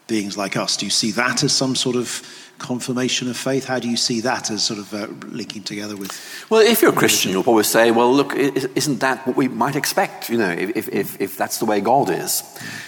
beings 0.07 0.38
like 0.38 0.56
us. 0.57 0.78
Do 0.78 0.86
you 0.86 0.92
see 0.92 1.12
that 1.12 1.44
as 1.44 1.54
some 1.54 1.75
sort 1.75 1.96
of 1.96 2.22
confirmation 2.57 3.30
of 3.30 3.36
faith? 3.36 3.66
How 3.66 3.80
do 3.80 3.90
you 3.90 3.98
see 3.98 4.22
that 4.22 4.50
as 4.50 4.63
sort 4.63 4.80
of 4.80 4.94
uh, 4.94 5.07
linking 5.28 5.63
together 5.63 5.96
with? 5.98 6.12
Well, 6.50 6.62
if 6.62 6.81
you're 6.81 6.94
a 6.94 6.96
Christian, 6.96 7.31
you'll 7.31 7.44
probably 7.44 7.63
say, 7.63 7.92
well, 7.92 8.13
look, 8.13 8.34
isn't 8.34 9.00
that 9.00 9.25
what 9.28 9.36
we 9.36 9.48
might 9.48 9.75
expect, 9.75 10.30
you 10.30 10.38
know, 10.38 10.52
if, 10.52 10.88
if, 10.88 11.19
if 11.19 11.38
that's 11.38 11.57
the 11.57 11.66
way 11.66 11.81
God 11.81 12.10
is? 12.10 12.44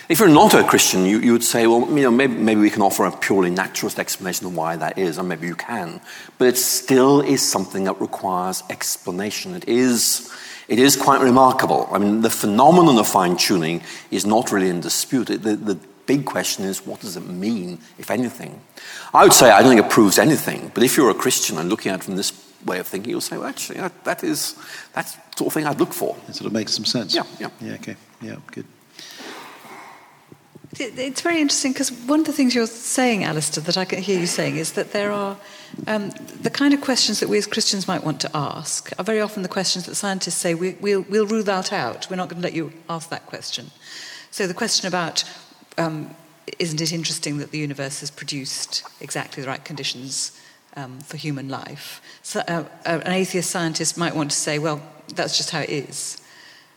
If 0.10 0.20
you're 0.20 0.30
not 0.30 0.54
a 0.54 0.64
Christian, 0.64 1.06
you, 1.06 1.20
you 1.20 1.34
would 1.34 1.44
say, 1.44 1.68
well, 1.68 1.82
you 1.90 2.04
know, 2.04 2.12
maybe, 2.12 2.34
maybe 2.36 2.62
we 2.62 2.70
can 2.70 2.82
offer 2.82 3.06
a 3.06 3.12
purely 3.12 3.50
naturalist 3.50 4.00
explanation 4.00 4.48
of 4.48 4.56
why 4.56 4.78
that 4.78 4.98
is, 4.98 5.18
and 5.18 5.28
maybe 5.28 5.48
you 5.48 5.56
can. 5.56 6.00
But 6.38 6.48
it 6.48 6.58
still 6.58 7.22
is 7.22 7.42
something 7.42 7.84
that 7.86 8.00
requires 8.00 8.64
explanation. 8.70 9.54
It 9.54 9.68
is, 9.68 10.34
it 10.70 10.80
is 10.80 10.96
quite 10.96 11.22
remarkable. 11.22 11.90
I 11.92 11.98
mean, 11.98 12.22
the 12.22 12.30
phenomenon 12.30 12.98
of 12.98 13.08
fine 13.08 13.36
tuning 13.36 13.82
is 14.12 14.26
not 14.26 14.52
really 14.52 14.70
in 14.70 14.80
dispute. 14.80 15.28
The, 15.28 15.38
the 15.38 15.80
big 16.08 16.26
question 16.26 16.66
is, 16.66 16.86
what 16.86 17.02
does 17.02 17.16
it 17.16 17.28
mean, 17.28 17.80
if 18.00 18.10
anything? 18.10 18.60
I 19.14 19.24
would 19.24 19.34
say 19.34 19.52
I 19.52 19.62
don't 19.62 19.76
think 19.76 19.86
it 19.86 19.92
proves 19.92 20.18
anything, 20.18 20.72
but 20.74 20.84
if 20.84 20.98
you're 20.98 21.12
a 21.12 21.14
Christian 21.14 21.58
and 21.58 21.70
looking 21.70 21.92
at 21.92 22.00
it 22.00 22.04
from 22.04 22.16
this 22.16 22.32
way 22.66 22.80
of 22.80 22.88
thinking, 22.88 23.12
you'll 23.12 23.22
say, 23.22 23.38
well, 23.38 23.48
actually, 23.48 23.80
that, 23.80 24.04
that 24.04 24.24
is 24.24 24.56
that's 24.94 25.16
the 25.16 25.22
sort 25.38 25.48
of 25.48 25.54
thing 25.54 25.66
I'd 25.66 25.80
look 25.80 25.94
for. 25.94 26.18
It 26.28 26.36
sort 26.36 26.48
of 26.48 26.54
makes 26.54 26.74
some 26.74 26.86
sense. 26.86 27.14
Yeah, 27.14 27.24
yeah. 27.40 27.50
Yeah, 27.62 27.74
okay. 27.74 27.96
Yeah, 28.22 28.38
good. 28.48 28.66
It's 30.80 31.22
very 31.22 31.42
interesting 31.42 31.74
because 31.74 31.92
one 31.92 32.20
of 32.20 32.28
the 32.28 32.34
things 32.34 32.54
you're 32.54 32.68
saying, 32.68 33.24
Alister, 33.24 33.62
that 33.62 33.78
I 33.78 33.86
can 33.86 34.02
hear 34.02 34.20
you 34.20 34.28
saying 34.28 34.58
is 34.58 34.74
that 34.74 34.92
there 34.92 35.12
are 35.12 35.38
um, 35.88 36.12
the 36.42 36.52
kind 36.52 36.74
of 36.74 36.82
questions 36.82 37.20
that 37.20 37.30
we 37.30 37.38
as 37.38 37.48
Christians 37.48 37.88
might 37.88 38.04
want 38.04 38.22
to 38.22 38.30
ask 38.36 38.92
are 39.00 39.04
very 39.04 39.20
often 39.20 39.42
the 39.42 39.50
questions 39.50 39.86
that 39.86 39.96
scientists 39.96 40.36
say 40.36 40.54
we, 40.54 40.76
will 40.80 41.04
we'll 41.10 41.26
rule 41.26 41.44
that 41.44 41.74
out. 41.74 42.08
We're 42.10 42.18
not 42.18 42.30
going 42.30 42.42
to 42.42 42.48
let 42.48 42.54
you 42.54 42.74
ask 42.90 43.10
that 43.10 43.26
question. 43.26 43.72
So 44.30 44.46
the 44.46 44.54
question 44.54 44.88
about 44.88 45.24
um, 45.78 46.16
isn't 46.60 46.82
it 46.82 46.92
interesting 46.92 47.38
that 47.38 47.52
the 47.52 47.58
universe 47.58 48.00
has 48.00 48.12
produced 48.12 48.84
exactly 49.02 49.44
the 49.44 49.50
right 49.50 49.64
conditions 49.64 50.40
um, 50.76 51.00
for 51.02 51.18
human 51.18 51.50
life? 51.50 52.02
So, 52.24 52.42
uh, 52.42 52.66
uh, 52.86 53.02
an 53.06 53.12
atheist 53.12 53.50
scientist 53.50 53.98
might 53.98 54.16
want 54.16 54.32
to 54.32 54.38
say, 54.38 54.60
well, 54.60 54.82
that's 55.14 55.38
just 55.38 55.52
how 55.52 55.62
it 55.62 55.70
is. 55.70 56.22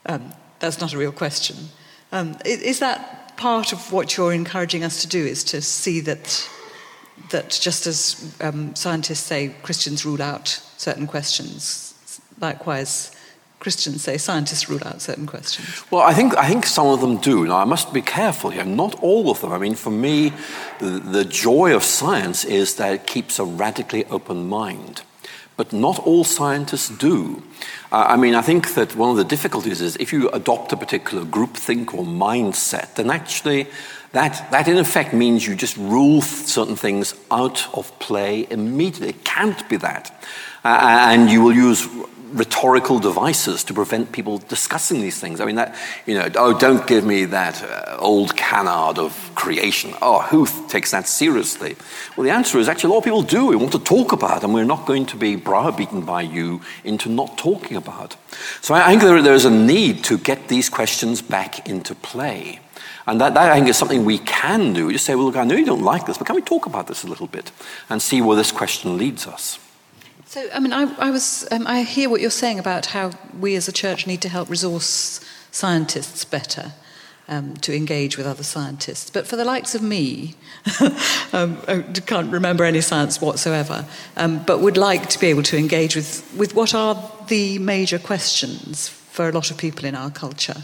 Um, 0.06 0.32
that's 0.58 0.80
not 0.80 0.92
a 0.92 0.98
real 0.98 1.12
question. 1.12 1.56
Um, 2.12 2.36
is, 2.44 2.60
is, 2.62 2.78
that 2.80 3.36
part 3.36 3.72
of 3.72 3.92
what 3.92 4.16
you're 4.16 4.32
encouraging 4.32 4.84
us 4.84 5.02
to 5.02 5.08
do? 5.08 5.24
Is 5.24 5.44
to 5.44 5.62
see 5.62 6.00
that 6.00 6.48
that 7.30 7.50
just 7.50 7.86
as 7.86 8.34
um, 8.40 8.74
scientists 8.74 9.20
say 9.20 9.54
Christians 9.62 10.04
rule 10.04 10.22
out 10.22 10.48
certain 10.76 11.06
questions, 11.06 11.94
likewise 12.40 13.14
Christians 13.60 14.02
say 14.02 14.16
scientists 14.16 14.70
rule 14.70 14.80
out 14.86 15.02
certain 15.02 15.26
questions? 15.26 15.84
Well, 15.90 16.00
I 16.00 16.14
think, 16.14 16.34
I 16.36 16.48
think 16.48 16.64
some 16.64 16.86
of 16.86 17.02
them 17.02 17.18
do. 17.18 17.46
Now, 17.46 17.58
I 17.58 17.64
must 17.64 17.92
be 17.92 18.00
careful 18.00 18.48
here. 18.48 18.64
Not 18.64 18.94
all 19.02 19.30
of 19.30 19.42
them. 19.42 19.52
I 19.52 19.58
mean, 19.58 19.74
for 19.74 19.90
me, 19.90 20.32
the, 20.78 20.86
the 20.98 21.26
joy 21.26 21.76
of 21.76 21.84
science 21.84 22.46
is 22.46 22.76
that 22.76 22.94
it 22.94 23.06
keeps 23.06 23.38
a 23.38 23.44
radically 23.44 24.06
open 24.06 24.48
mind. 24.48 25.02
But 25.58 25.74
not 25.74 25.98
all 25.98 26.24
scientists 26.24 26.88
do. 26.88 27.42
Uh, 27.92 28.06
I 28.08 28.16
mean, 28.16 28.34
I 28.34 28.40
think 28.40 28.72
that 28.74 28.96
one 28.96 29.10
of 29.10 29.18
the 29.18 29.24
difficulties 29.24 29.82
is 29.82 29.94
if 29.96 30.10
you 30.10 30.30
adopt 30.30 30.72
a 30.72 30.76
particular 30.78 31.26
groupthink 31.26 31.92
or 31.92 32.02
mindset, 32.02 32.94
then 32.94 33.10
actually 33.10 33.66
that, 34.12 34.50
that 34.52 34.68
in 34.68 34.78
effect 34.78 35.12
means 35.12 35.46
you 35.46 35.54
just 35.54 35.76
rule 35.76 36.22
certain 36.22 36.76
things 36.76 37.14
out 37.30 37.68
of 37.76 37.96
play 37.98 38.46
immediately. 38.50 39.10
It 39.10 39.24
can't 39.24 39.68
be 39.68 39.76
that. 39.76 40.18
Uh, 40.64 41.08
and 41.10 41.30
you 41.30 41.42
will 41.42 41.54
use 41.54 41.86
rhetorical 42.32 42.98
devices 42.98 43.64
to 43.64 43.74
prevent 43.74 44.12
people 44.12 44.38
discussing 44.38 45.00
these 45.00 45.18
things. 45.18 45.40
I 45.40 45.44
mean, 45.44 45.56
that, 45.56 45.76
you 46.06 46.14
know, 46.14 46.28
oh, 46.36 46.58
don't 46.58 46.86
give 46.86 47.04
me 47.04 47.24
that 47.26 47.62
uh, 47.62 47.96
old 47.98 48.36
canard 48.36 48.98
of 48.98 49.30
creation. 49.34 49.94
Oh, 50.00 50.22
who 50.22 50.46
takes 50.68 50.90
that 50.92 51.08
seriously? 51.08 51.76
Well, 52.16 52.24
the 52.24 52.30
answer 52.30 52.58
is 52.58 52.68
actually 52.68 52.90
a 52.90 52.92
lot 52.92 52.98
of 52.98 53.04
people 53.04 53.22
do. 53.22 53.46
We 53.46 53.56
want 53.56 53.72
to 53.72 53.78
talk 53.78 54.12
about, 54.12 54.44
and 54.44 54.54
we're 54.54 54.64
not 54.64 54.86
going 54.86 55.06
to 55.06 55.16
be 55.16 55.36
browbeaten 55.36 56.02
by 56.02 56.22
you 56.22 56.60
into 56.84 57.08
not 57.08 57.36
talking 57.38 57.76
about. 57.76 58.16
So 58.60 58.74
I 58.74 58.88
think 58.90 59.02
there, 59.02 59.22
there's 59.22 59.44
a 59.44 59.50
need 59.50 60.04
to 60.04 60.18
get 60.18 60.48
these 60.48 60.68
questions 60.68 61.22
back 61.22 61.68
into 61.68 61.94
play. 61.94 62.60
And 63.06 63.20
that, 63.20 63.34
that, 63.34 63.50
I 63.50 63.56
think, 63.56 63.68
is 63.68 63.76
something 63.76 64.04
we 64.04 64.18
can 64.18 64.72
do. 64.72 64.92
Just 64.92 65.06
say, 65.06 65.14
well, 65.14 65.24
look, 65.24 65.36
I 65.36 65.44
know 65.44 65.56
you 65.56 65.66
don't 65.66 65.82
like 65.82 66.06
this, 66.06 66.18
but 66.18 66.26
can 66.26 66.36
we 66.36 66.42
talk 66.42 66.66
about 66.66 66.86
this 66.86 67.02
a 67.02 67.08
little 67.08 67.26
bit 67.26 67.50
and 67.88 68.00
see 68.00 68.22
where 68.22 68.36
this 68.36 68.52
question 68.52 68.98
leads 68.98 69.26
us? 69.26 69.58
So, 70.30 70.48
I 70.54 70.60
mean, 70.60 70.72
I, 70.72 70.82
I 70.96 71.10
was, 71.10 71.44
um, 71.50 71.66
I 71.66 71.82
hear 71.82 72.08
what 72.08 72.20
you're 72.20 72.30
saying 72.30 72.60
about 72.60 72.86
how 72.86 73.10
we 73.40 73.56
as 73.56 73.66
a 73.66 73.72
church 73.72 74.06
need 74.06 74.22
to 74.22 74.28
help 74.28 74.48
resource 74.48 75.18
scientists 75.50 76.24
better. 76.24 76.70
um, 77.26 77.56
to 77.58 77.74
engage 77.74 78.16
with 78.16 78.26
other 78.26 78.44
scientists. 78.44 79.10
But 79.10 79.26
for 79.26 79.34
the 79.34 79.44
likes 79.44 79.74
of 79.74 79.82
me, 79.82 80.34
um, 81.32 81.58
I 81.66 81.82
can't 82.06 82.32
remember 82.32 82.62
any 82.62 82.80
science 82.80 83.20
whatsoever, 83.20 83.86
um, 84.16 84.44
but 84.44 84.60
would 84.60 84.76
like 84.76 85.08
to 85.08 85.18
be 85.18 85.26
able 85.26 85.42
to 85.44 85.56
engage 85.56 85.96
with, 85.96 86.32
with 86.36 86.54
what 86.54 86.74
are 86.74 87.10
the 87.26 87.58
major 87.58 87.98
questions 87.98 88.88
for 88.88 89.28
a 89.28 89.32
lot 89.32 89.50
of 89.50 89.58
people 89.58 89.84
in 89.84 89.96
our 89.96 90.10
culture. 90.10 90.62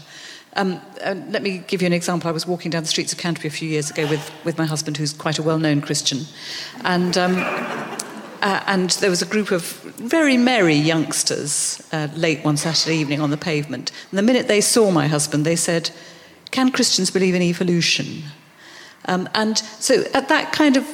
Um, 0.55 0.81
let 1.03 1.41
me 1.41 1.59
give 1.67 1.81
you 1.81 1.87
an 1.87 1.93
example. 1.93 2.29
I 2.29 2.31
was 2.31 2.47
walking 2.47 2.71
down 2.71 2.83
the 2.83 2.89
streets 2.89 3.11
of 3.11 3.19
Canterbury 3.19 3.49
a 3.49 3.51
few 3.51 3.67
years 3.67 3.89
ago 3.89 4.07
with, 4.07 4.31
with 4.45 4.57
my 4.57 4.65
husband, 4.65 4.95
who's 4.97 5.11
quite 5.11 5.39
a 5.39 5.43
well 5.43 5.59
known 5.59 5.81
Christian. 5.81 6.21
And, 6.85 7.17
um, 7.17 7.96
uh, 8.41 8.63
and 8.67 8.89
there 8.91 9.09
was 9.09 9.21
a 9.21 9.25
group 9.25 9.51
of 9.51 9.63
very 9.97 10.37
merry 10.37 10.75
youngsters 10.75 11.81
uh, 11.91 12.07
late 12.15 12.43
one 12.43 12.57
Saturday 12.57 12.97
evening 12.97 13.21
on 13.21 13.31
the 13.31 13.37
pavement. 13.37 13.91
And 14.11 14.17
the 14.17 14.23
minute 14.23 14.47
they 14.47 14.61
saw 14.61 14.91
my 14.91 15.07
husband, 15.07 15.45
they 15.45 15.55
said, 15.55 15.91
Can 16.51 16.71
Christians 16.71 17.11
believe 17.11 17.35
in 17.35 17.41
evolution? 17.41 18.23
Um, 19.05 19.29
and 19.33 19.57
so, 19.57 20.03
at 20.13 20.29
that 20.29 20.51
kind 20.51 20.77
of 20.77 20.85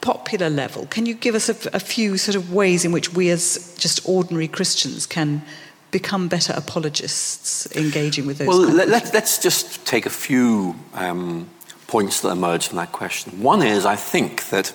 popular 0.00 0.48
level, 0.48 0.86
can 0.86 1.06
you 1.06 1.14
give 1.14 1.34
us 1.34 1.48
a, 1.48 1.70
a 1.74 1.80
few 1.80 2.16
sort 2.16 2.36
of 2.36 2.52
ways 2.52 2.84
in 2.84 2.92
which 2.92 3.12
we, 3.12 3.30
as 3.30 3.74
just 3.78 4.08
ordinary 4.08 4.48
Christians, 4.48 5.06
can 5.06 5.42
become 5.90 6.28
better 6.28 6.52
apologists 6.56 7.66
engaging 7.76 8.26
with 8.26 8.38
those? 8.38 8.48
Well, 8.48 8.60
let, 8.60 9.14
us 9.14 9.42
just 9.42 9.84
take 9.86 10.06
a 10.06 10.10
few 10.10 10.76
um, 10.94 11.48
points 11.86 12.20
that 12.20 12.30
emerge 12.30 12.68
from 12.68 12.76
that 12.76 12.92
question. 12.92 13.42
One 13.42 13.62
is, 13.62 13.84
I 13.84 13.96
think 13.96 14.48
that 14.50 14.72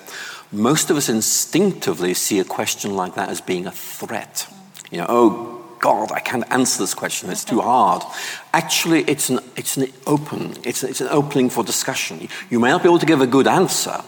most 0.56 0.90
of 0.90 0.98
us 0.98 1.10
instinctively 1.10 2.14
see 2.14 2.40
a 2.40 2.44
question 2.44 2.96
like 2.96 3.16
that 3.16 3.30
as 3.30 3.42
being 3.42 3.68
a 3.68 3.72
threat. 3.72 4.48
You 4.92 5.00
know, 5.00 5.06
oh 5.10 5.66
God, 5.80 6.12
I 6.12 6.20
can't 6.20 6.50
answer 6.52 6.82
this 6.82 6.94
question, 6.94 7.30
it's 7.30 7.46
too 7.46 7.62
hard. 7.62 8.02
Actually, 8.54 9.04
it's 9.04 9.30
an, 9.30 9.40
it's 9.56 9.78
an 9.78 9.88
open, 10.08 10.56
it's, 10.64 10.84
it's 10.84 11.02
an 11.02 11.10
opening 11.10 11.50
for 11.50 11.64
discussion. 11.64 12.28
You 12.50 12.60
may 12.60 12.70
not 12.70 12.82
be 12.82 12.90
able 12.90 13.00
to 13.00 13.06
give 13.06 13.22
a 13.22 13.28
good 13.28 13.48
answer, 13.48 14.02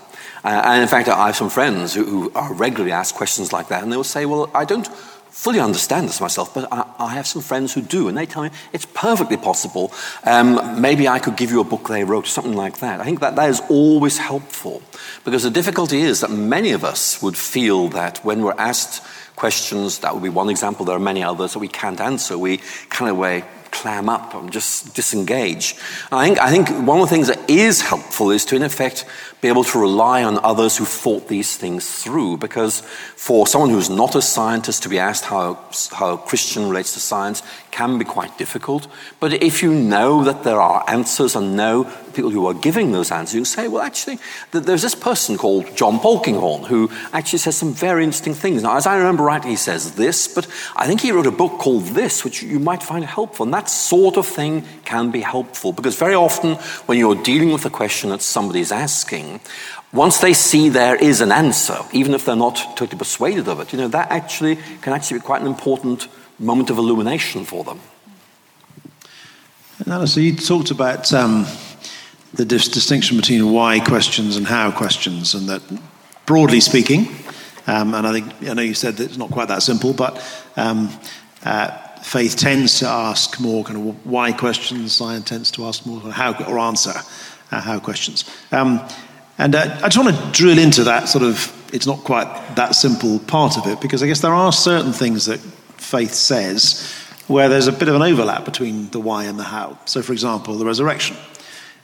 uh, 0.44 0.62
and 0.66 0.82
in 0.82 0.88
fact, 0.88 1.10
I 1.10 1.27
have 1.27 1.36
some 1.36 1.50
friends 1.50 1.94
who, 1.94 2.04
who, 2.06 2.32
are 2.34 2.54
regularly 2.54 2.92
asked 2.92 3.16
questions 3.16 3.51
like 3.51 3.68
that, 3.68 3.84
and 3.84 3.92
they 3.92 3.98
will 3.98 4.04
say, 4.04 4.25
Well, 4.25 4.50
I 4.54 4.66
don't 4.66 4.88
fully 5.29 5.60
understand 5.60 6.07
this 6.07 6.19
myself, 6.19 6.53
but 6.53 6.67
I, 6.72 6.86
I, 7.00 7.13
have 7.13 7.27
some 7.27 7.41
friends 7.41 7.74
who 7.74 7.81
do, 7.81 8.07
and 8.07 8.17
they 8.17 8.25
tell 8.25 8.43
me 8.43 8.50
it's 8.74 8.86
perfectly 8.86 9.38
possible. 9.38 9.91
Um, 10.24 10.81
maybe 10.81 11.07
I 11.07 11.19
could 11.19 11.38
give 11.38 11.51
you 11.51 11.60
a 11.60 11.63
book 11.63 11.88
they 11.88 12.03
wrote, 12.03 12.27
something 12.27 12.55
like 12.55 12.79
that. 12.79 13.00
I 13.00 13.03
think 13.03 13.19
that 13.19 13.36
that 13.36 13.50
is 13.50 13.62
always 13.69 14.17
helpful 14.17 14.81
because 15.24 15.43
the 15.43 15.51
difficulty 15.51 16.01
is 16.01 16.22
that 16.22 16.31
many 16.31 16.72
of 16.72 16.84
us 16.84 17.22
would 17.22 17.38
feel 17.38 17.88
that 17.89 18.24
when 18.25 18.41
we're 18.41 18.55
asked 18.57 19.03
questions, 19.36 20.00
that 20.00 20.13
would 20.13 20.24
be 20.24 20.29
one 20.29 20.50
example, 20.50 20.86
there 20.86 20.96
are 20.96 21.00
many 21.00 21.24
others 21.24 21.53
that 21.53 21.60
we 21.60 21.67
can't 21.67 22.01
answer, 22.01 22.38
we 22.38 22.57
kind 22.89 23.12
of 23.12 23.17
way 23.17 23.43
clam 23.72 24.10
up 24.10 24.34
and 24.34 24.51
just 24.51 24.96
disengage. 24.96 25.75
I 26.12 26.25
think, 26.25 26.39
I 26.39 26.50
think 26.50 26.69
one 26.88 27.00
of 27.00 27.10
the 27.10 27.15
things 27.15 27.27
that 27.27 27.50
is 27.50 27.81
helpful 27.81 28.31
is 28.31 28.43
to, 28.46 28.55
in 28.55 28.63
effect, 28.63 29.05
be 29.41 29.48
able 29.48 29.63
to 29.63 29.79
rely 29.79 30.24
on 30.24 30.44
others 30.44 30.77
who 30.77 30.86
thought 30.86 31.27
these 31.27 31.58
things 31.58 32.03
through. 32.03 32.38
Because 32.38 32.82
for 33.15 33.46
someone 33.48 33.70
who's 33.70 33.89
not 33.89 34.15
a 34.15 34.22
scientist 34.22 34.84
to 34.84 34.89
be 34.89 35.00
asked 35.00 35.25
how, 35.25 35.60
how 35.91 36.17
Christian 36.17 36.67
relates 36.70 36.94
to 36.94 37.00
science 37.00 37.44
can 37.72 38.00
be 38.00 38.06
quite 38.06 38.36
difficult. 38.39 38.88
But 39.20 39.34
if 39.34 39.62
you 39.62 39.72
know 39.74 40.24
that 40.24 40.44
there 40.44 40.60
are 40.60 40.84
answers 40.88 41.36
and 41.36 41.56
know 41.56 41.84
people 42.15 42.32
who 42.32 42.48
are 42.48 42.53
giving 42.56 42.91
those 42.91 43.12
answers, 43.12 43.36
you 43.36 43.46
say, 43.46 43.67
well, 43.67 43.84
actually, 43.84 44.17
there's 44.50 44.82
this 44.82 44.96
person 44.96 45.38
called 45.38 45.75
John 45.77 46.00
Polkinghorne 46.00 46.65
who 46.65 46.89
actually 47.13 47.38
says 47.38 47.56
some 47.56 47.74
very 47.74 48.03
interesting 48.03 48.34
things. 48.34 48.63
Now, 48.63 48.75
as 48.77 48.88
I 48.88 48.98
remember 48.98 49.24
rightly, 49.24 49.51
he 49.51 49.56
says 49.56 49.94
this, 49.94 50.27
but 50.27 50.48
I 50.75 50.88
think 50.88 51.01
he 51.01 51.12
wrote 51.12 51.27
a 51.27 51.32
book 51.32 51.60
called 51.60 51.84
this, 51.84 52.24
which 52.24 52.41
you 52.41 52.60
might 52.60 52.82
find 52.82 53.06
helpful. 53.06 53.44
And 53.44 53.53
that 53.53 53.70
sort 53.70 54.17
of 54.17 54.25
thing 54.25 54.63
can 54.84 55.12
be 55.12 55.22
helpful 55.22 55.72
because 55.72 55.96
very 55.96 56.15
often 56.15 56.56
when 56.88 56.98
you're 56.98 57.22
dealing 57.22 57.51
with 57.51 57.65
a 57.65 57.70
question 57.70 58.10
that 58.10 58.24
somebody's 58.24 58.72
asking, 58.72 59.26
once 59.93 60.19
they 60.19 60.34
see 60.34 60.69
there 60.69 60.96
is 60.96 61.22
an 61.22 61.31
answer, 61.31 61.77
even 61.93 62.13
if 62.13 62.25
they're 62.25 62.36
not 62.36 62.55
totally 62.75 62.98
persuaded 62.98 63.48
of 63.48 63.60
it, 63.60 63.72
you 63.72 63.79
know, 63.79 63.88
that 63.88 64.12
actually 64.12 64.57
can 64.81 64.93
actually 64.93 65.19
be 65.19 65.25
quite 65.25 65.41
an 65.41 65.48
important 65.48 66.07
moment 66.39 66.69
of 66.69 66.77
illumination 66.77 67.46
for 67.46 67.63
them. 67.63 67.79
And 69.86 70.10
so 70.10 70.19
you 70.19 70.36
talked 70.36 70.72
about 70.72 71.13
um, 71.13 71.46
the 72.34 72.46
dis- 72.46 72.67
distinction 72.67 73.17
between 73.17 73.51
why 73.51 73.79
questions 73.79 74.38
and 74.38 74.46
how 74.46 74.72
questions, 74.72 75.34
and 75.34 75.48
that 75.50 75.62
broadly 76.25 76.60
speaking, 76.60 77.07
um, 77.67 77.93
and 77.93 78.07
I 78.07 78.13
think 78.13 78.50
I 78.50 78.53
know 78.53 78.62
you 78.62 78.74
said 78.74 78.98
that 78.98 79.05
it's 79.05 79.17
not 79.17 79.29
quite 79.29 79.50
that 79.50 79.62
simple, 79.62 79.93
but 79.93 80.22
um, 80.55 80.89
uh, 81.43 81.69
faith 82.01 82.38
tends 82.38 82.79
to 82.79 82.88
ask 82.88 83.39
more 83.39 83.63
kind 83.63 83.77
of 83.77 84.05
why 84.05 84.31
questions, 84.31 84.96
science 84.96 85.25
tends 85.25 85.51
to 85.51 85.65
ask 85.65 85.86
more 85.86 86.00
how 86.12 86.34
or 86.46 86.60
answer 86.60 86.93
uh, 87.51 87.62
how 87.62 87.79
questions. 87.79 88.25
Um, 88.51 88.81
and 89.38 89.56
uh, 89.56 89.79
I 89.84 89.89
just 89.89 89.98
want 89.98 90.15
to 90.15 90.32
drill 90.32 90.58
into 90.58 90.84
that 90.86 91.08
sort 91.08 91.24
of, 91.24 91.53
it's 91.74 91.86
not 91.86 92.03
quite 92.03 92.56
that 92.56 92.75
simple 92.75 93.20
part 93.20 93.58
of 93.58 93.67
it, 93.67 93.82
because 93.82 94.01
I 94.01 94.08
guess 94.08 94.22
there 94.22 94.34
are 94.34 94.51
certain 94.51 94.94
things 94.94 95.25
that 95.25 95.39
faith 95.39 96.13
says 96.13 96.94
where 97.27 97.50
there's 97.50 97.67
a 97.67 97.72
bit 97.72 97.88
of 97.88 97.96
an 97.96 98.01
overlap 98.01 98.46
between 98.46 98.89
the 98.89 99.00
why 99.00 99.25
and 99.25 99.38
the 99.38 99.44
how. 99.44 99.77
So, 99.86 100.01
for 100.01 100.13
example, 100.13 100.58
the 100.58 100.65
resurrection, 100.65 101.17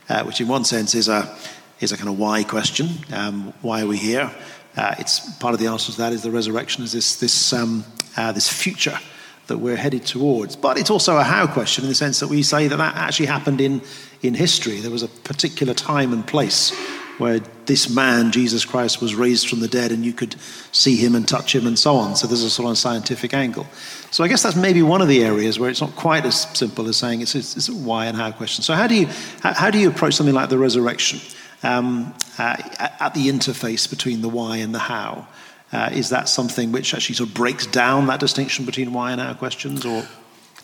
uh, 0.08 0.24
which 0.24 0.40
in 0.40 0.48
one 0.48 0.64
sense 0.64 0.94
is 0.94 1.08
a, 1.08 1.36
is 1.80 1.92
a 1.92 1.96
kind 1.96 2.08
of 2.08 2.18
why 2.18 2.44
question. 2.44 2.88
Um, 3.12 3.52
why 3.60 3.82
are 3.82 3.86
we 3.86 3.98
here? 3.98 4.30
Uh, 4.76 4.94
it's 4.98 5.20
part 5.36 5.54
of 5.54 5.60
the 5.60 5.66
answer 5.66 5.92
to 5.92 5.98
that 5.98 6.12
is 6.12 6.22
the 6.22 6.30
resurrection 6.30 6.82
is 6.82 6.92
this, 6.92 7.16
this, 7.16 7.52
um, 7.52 7.84
uh, 8.16 8.32
this 8.32 8.48
future 8.48 8.98
that 9.46 9.58
we're 9.58 9.76
headed 9.76 10.06
towards. 10.06 10.56
But 10.56 10.78
it's 10.78 10.90
also 10.90 11.18
a 11.18 11.22
how 11.22 11.46
question 11.46 11.84
in 11.84 11.90
the 11.90 11.94
sense 11.94 12.20
that 12.20 12.28
we 12.28 12.42
say 12.42 12.66
that 12.66 12.76
that 12.76 12.96
actually 12.96 13.26
happened 13.26 13.60
in, 13.60 13.82
in 14.22 14.34
history. 14.34 14.80
There 14.80 14.90
was 14.90 15.02
a 15.02 15.08
particular 15.08 15.74
time 15.74 16.12
and 16.12 16.26
place 16.26 16.72
where 17.18 17.40
this 17.66 17.88
man, 17.88 18.32
Jesus 18.32 18.64
Christ, 18.64 19.00
was 19.00 19.14
raised 19.14 19.48
from 19.48 19.60
the 19.60 19.68
dead 19.68 19.92
and 19.92 20.04
you 20.04 20.12
could 20.12 20.36
see 20.72 20.96
him 20.96 21.14
and 21.14 21.26
touch 21.26 21.54
him 21.54 21.66
and 21.66 21.78
so 21.78 21.94
on. 21.96 22.16
So 22.16 22.26
there's 22.26 22.42
a 22.42 22.50
sort 22.50 22.70
of 22.70 22.78
scientific 22.78 23.32
angle. 23.32 23.66
So 24.10 24.24
I 24.24 24.28
guess 24.28 24.42
that's 24.42 24.56
maybe 24.56 24.82
one 24.82 25.00
of 25.00 25.08
the 25.08 25.24
areas 25.24 25.58
where 25.58 25.70
it's 25.70 25.80
not 25.80 25.94
quite 25.96 26.24
as 26.26 26.42
simple 26.56 26.88
as 26.88 26.96
saying 26.96 27.20
it's, 27.20 27.34
it's, 27.34 27.56
it's 27.56 27.68
a 27.68 27.74
why 27.74 28.06
and 28.06 28.16
how 28.16 28.32
question. 28.32 28.62
So 28.62 28.74
how 28.74 28.86
do 28.86 28.94
you, 28.94 29.06
how, 29.42 29.54
how 29.54 29.70
do 29.70 29.78
you 29.78 29.88
approach 29.88 30.14
something 30.14 30.34
like 30.34 30.48
the 30.48 30.58
resurrection 30.58 31.20
um, 31.62 32.14
uh, 32.38 32.56
at 33.00 33.14
the 33.14 33.28
interface 33.28 33.88
between 33.88 34.20
the 34.20 34.28
why 34.28 34.56
and 34.56 34.74
the 34.74 34.80
how? 34.80 35.26
Uh, 35.72 35.90
is 35.92 36.10
that 36.10 36.28
something 36.28 36.70
which 36.70 36.94
actually 36.94 37.16
sort 37.16 37.28
of 37.28 37.34
breaks 37.34 37.66
down 37.66 38.06
that 38.06 38.20
distinction 38.20 38.64
between 38.64 38.92
why 38.92 39.10
and 39.10 39.20
how 39.20 39.34
questions, 39.34 39.84
or 39.84 40.06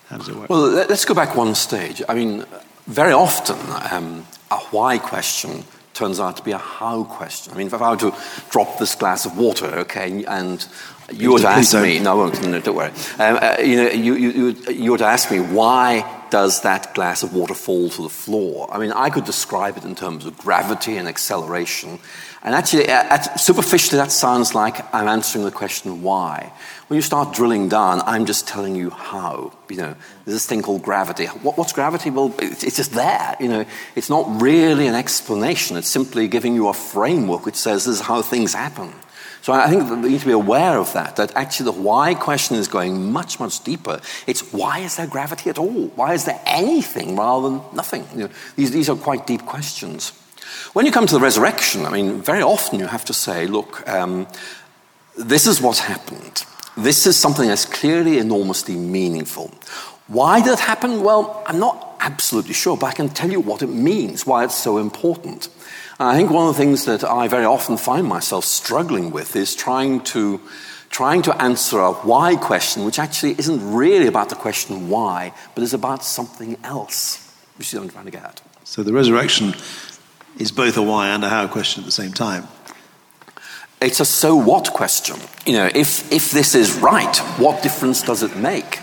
how 0.09 0.19
does 0.19 0.29
it 0.29 0.37
work? 0.37 0.49
Well, 0.49 0.69
let's 0.69 1.05
go 1.05 1.15
back 1.15 1.35
one 1.35 1.57
stage. 1.57 2.01
I 2.09 2.15
mean, 2.15 2.45
very 2.87 3.13
often 3.13 3.57
um, 3.91 4.25
a 4.53 4.59
why 4.71 4.99
question 4.99 5.65
turns 6.01 6.19
out 6.19 6.39
to 6.39 6.43
be 6.43 6.53
a 6.53 6.59
how 6.59 7.05
question. 7.05 7.53
I 7.53 7.57
mean, 7.57 7.67
if 7.67 7.75
I 7.75 7.91
were 7.91 7.97
to 7.99 8.15
drop 8.49 8.79
this 8.79 8.95
glass 8.95 9.27
of 9.27 9.37
water, 9.37 9.67
okay, 9.81 10.25
and 10.25 10.67
you 11.13 11.33
were 11.33 11.39
to 11.41 11.49
ask 11.49 11.75
me, 11.75 11.99
no, 11.99 12.13
I 12.13 12.15
won't, 12.15 12.43
no, 12.43 12.59
don't 12.59 12.75
worry. 12.75 12.91
Um, 13.19 13.39
uh, 13.41 13.57
you 13.61 13.77
know, 13.77 13.91
you, 13.91 14.15
you, 14.15 14.47
you 14.71 14.93
were 14.93 14.99
to 14.99 15.05
ask 15.05 15.31
me, 15.31 15.41
why 15.41 16.07
does 16.31 16.63
that 16.63 16.95
glass 16.95 17.23
of 17.23 17.35
water 17.35 17.55
fall 17.55 17.91
to 17.91 18.03
the 18.03 18.09
floor? 18.09 18.73
I 18.73 18.79
mean, 18.79 18.93
I 18.93 19.11
could 19.11 19.25
describe 19.25 19.77
it 19.77 19.85
in 19.85 19.95
terms 19.95 20.25
of 20.25 20.39
gravity 20.39 20.97
and 20.97 21.07
acceleration. 21.07 21.99
And 22.43 22.55
actually, 22.55 22.89
uh, 22.89 23.05
at, 23.15 23.39
superficially, 23.39 23.99
that 23.99 24.11
sounds 24.11 24.55
like 24.55 24.83
I'm 24.95 25.09
answering 25.09 25.45
the 25.45 25.51
question 25.51 26.03
why. 26.03 26.53
When 26.89 26.97
you 26.97 27.03
start 27.03 27.35
drilling 27.35 27.69
down, 27.69 28.01
I'm 28.07 28.25
just 28.25 28.49
telling 28.49 28.75
you 28.75 28.91
how. 28.91 29.53
You 29.69 29.77
know, 29.77 29.95
there's 30.25 30.37
this 30.37 30.47
thing 30.47 30.63
called 30.63 30.83
gravity. 30.83 31.27
What, 31.27 31.59
what's 31.59 31.75
gravity? 31.75 32.09
Well, 32.11 32.35
it's 32.39 32.77
just 32.77 32.93
there. 32.93 33.37
You 33.41 33.49
know, 33.49 33.65
it's 33.95 34.09
not 34.09 34.41
really 34.41 34.87
an 34.87 34.95
explanation. 34.95 35.77
It's 35.77 35.89
simply 35.89 36.29
giving 36.29 36.55
you 36.55 36.69
a 36.69 36.75
framework 36.75 37.45
which 37.45 37.57
says 37.57 37.85
this 37.85 37.97
is 37.97 38.01
how 38.01 38.23
things 38.23 38.55
happen. 38.55 38.93
So 39.43 39.53
I 39.53 39.69
think 39.69 39.89
we 39.91 40.11
need 40.11 40.21
to 40.21 40.27
be 40.27 40.33
aware 40.33 40.79
of 40.79 40.93
that, 40.93 41.17
that 41.17 41.35
actually 41.35 41.73
the 41.73 41.81
why 41.81 42.15
question 42.15 42.57
is 42.57 42.69
going 42.69 43.11
much, 43.11 43.41
much 43.41 43.65
deeper. 43.65 44.01
It's 44.27 44.53
why 44.53 44.81
is 44.81 44.97
there 44.97 45.07
gravity 45.07 45.49
at 45.49 45.59
all? 45.59 45.89
Why 45.89 46.13
is 46.13 46.25
there 46.27 46.41
anything 46.45 47.17
rather 47.17 47.49
than 47.49 47.61
nothing? 47.75 48.07
You 48.13 48.25
know, 48.25 48.31
these, 48.57 48.71
these 48.71 48.91
are 48.91 48.97
quite 48.97 49.27
deep 49.27 49.47
questions. 49.47 50.13
When 50.73 50.87
you 50.87 50.93
come 50.93 51.07
to 51.07 51.15
the 51.15 51.21
resurrection, 51.21 51.85
I 51.85 51.91
mean, 51.91 52.23
very 52.23 52.43
often 52.43 52.79
you 52.79 52.87
have 52.87 53.05
to 53.07 53.13
say, 53.13 53.47
look, 53.47 53.87
um, 53.89 54.27
this 55.17 55.47
is 55.47 55.61
what's 55.61 55.81
happened. 55.81 56.45
This 56.77 57.07
is 57.07 57.17
something 57.17 57.49
that's 57.49 57.65
clearly 57.65 58.19
enormously 58.19 58.77
meaningful. 58.77 59.53
Why 60.07 60.41
did 60.41 60.53
it 60.55 60.61
happen? 60.61 61.03
Well, 61.03 61.43
I'm 61.47 61.59
not 61.59 61.97
absolutely 62.01 62.55
sure, 62.55 62.77
but 62.77 62.87
I 62.87 62.93
can 62.93 63.09
tell 63.09 63.31
you 63.31 63.41
what 63.41 63.63
it 63.63 63.69
means, 63.69 64.27
why 64.27 64.45
it's 64.45 64.55
so 64.55 64.79
important. 64.79 65.49
I 65.99 66.17
think 66.17 66.31
one 66.31 66.49
of 66.49 66.57
the 66.57 66.59
things 66.59 66.87
that 66.87 67.05
I 67.05 67.29
very 67.29 67.45
often 67.45 67.77
find 67.77 68.07
myself 68.07 68.45
struggling 68.45 69.11
with 69.11 69.37
is 69.37 69.55
trying 69.55 70.01
to, 70.05 70.41
trying 70.89 71.21
to 71.23 71.43
answer 71.43 71.79
a 71.79 71.93
why 71.93 72.37
question, 72.37 72.85
which 72.85 72.99
actually 72.99 73.33
isn't 73.33 73.75
really 73.75 74.07
about 74.07 74.31
the 74.31 74.35
question 74.35 74.89
why, 74.89 75.35
but 75.55 75.63
is 75.63 75.75
about 75.75 76.03
something 76.03 76.57
else, 76.65 77.35
which 77.59 77.69
is 77.69 77.75
what 77.75 77.85
I'm 77.85 77.91
trying 77.91 78.07
to 78.07 78.11
get 78.11 78.25
at. 78.25 78.41
So 78.65 78.83
the 78.83 78.95
resurrection 78.95 79.55
is 80.39 80.53
both 80.53 80.77
a 80.77 80.83
why 80.83 81.09
and 81.09 81.25
a 81.25 81.29
how 81.29 81.47
question 81.49 81.83
at 81.83 81.87
the 81.87 81.93
same 81.93 82.13
time. 82.13 82.47
It's 83.81 84.01
a 84.01 84.05
so 84.05 84.37
what 84.37 84.73
question. 84.73 85.17
You 85.47 85.55
know, 85.55 85.71
if, 85.75 86.13
if 86.13 86.31
this 86.31 86.55
is 86.55 86.75
right, 86.75 87.17
what 87.39 87.63
difference 87.63 88.03
does 88.03 88.23
it 88.23 88.37
make? 88.37 88.81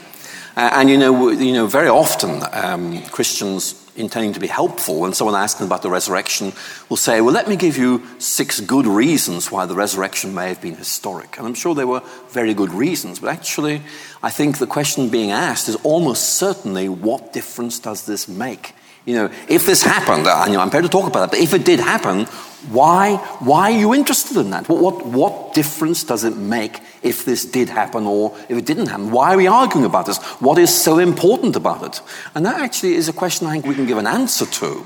Uh, 0.55 0.71
and 0.73 0.89
you 0.89 0.97
know, 0.97 1.29
you 1.29 1.53
know, 1.53 1.67
very 1.67 1.87
often 1.87 2.41
um, 2.51 3.03
Christians 3.09 3.87
intending 3.97 4.33
to 4.33 4.39
be 4.39 4.47
helpful, 4.47 5.01
when 5.01 5.13
someone 5.13 5.35
asks 5.35 5.59
them 5.59 5.67
about 5.67 5.81
the 5.81 5.89
resurrection, 5.89 6.53
will 6.89 6.97
say, 6.97 7.19
Well, 7.19 7.33
let 7.33 7.47
me 7.47 7.55
give 7.55 7.77
you 7.77 8.03
six 8.19 8.59
good 8.59 8.87
reasons 8.87 9.51
why 9.51 9.65
the 9.65 9.75
resurrection 9.75 10.33
may 10.33 10.47
have 10.47 10.61
been 10.61 10.75
historic. 10.75 11.37
And 11.37 11.45
I'm 11.45 11.53
sure 11.53 11.75
there 11.75 11.87
were 11.87 12.03
very 12.29 12.53
good 12.53 12.71
reasons, 12.71 13.19
but 13.19 13.29
actually, 13.29 13.81
I 14.23 14.29
think 14.29 14.57
the 14.57 14.67
question 14.67 15.09
being 15.09 15.31
asked 15.31 15.67
is 15.67 15.75
almost 15.77 16.37
certainly 16.37 16.87
what 16.89 17.33
difference 17.33 17.79
does 17.79 18.05
this 18.05 18.27
make? 18.27 18.73
You 19.07 19.15
know, 19.15 19.31
if 19.47 19.65
this 19.65 19.83
happened, 19.83 20.27
I 20.27 20.49
know 20.49 20.59
I'm 20.59 20.69
prepared 20.69 20.83
to 20.83 20.89
talk 20.89 21.07
about 21.07 21.19
that, 21.21 21.31
but 21.31 21.39
if 21.39 21.53
it 21.53 21.63
did 21.63 21.79
happen, 21.79 22.25
why, 22.69 23.15
why 23.39 23.71
are 23.71 23.79
you 23.79 23.93
interested 23.93 24.35
in 24.35 24.49
that? 24.49 24.67
What, 24.67 24.81
what, 24.81 25.05
what 25.05 25.53
difference 25.53 26.03
does 26.03 26.25
it 26.25 26.35
make 26.35 26.81
if 27.03 27.23
this 27.23 27.45
did 27.45 27.69
happen 27.69 28.05
or 28.05 28.37
if 28.49 28.57
it 28.57 28.65
didn't 28.65 28.87
happen? 28.87 29.09
Why 29.09 29.33
are 29.33 29.37
we 29.37 29.47
arguing 29.47 29.85
about 29.85 30.07
this? 30.07 30.17
What 30.41 30.57
is 30.57 30.75
so 30.75 30.99
important 30.99 31.55
about 31.55 31.85
it? 31.85 32.01
And 32.35 32.45
that 32.45 32.59
actually 32.59 32.95
is 32.95 33.07
a 33.07 33.13
question 33.13 33.47
I 33.47 33.53
think 33.53 33.65
we 33.65 33.75
can 33.75 33.85
give 33.85 33.97
an 33.97 34.07
answer 34.07 34.45
to, 34.45 34.85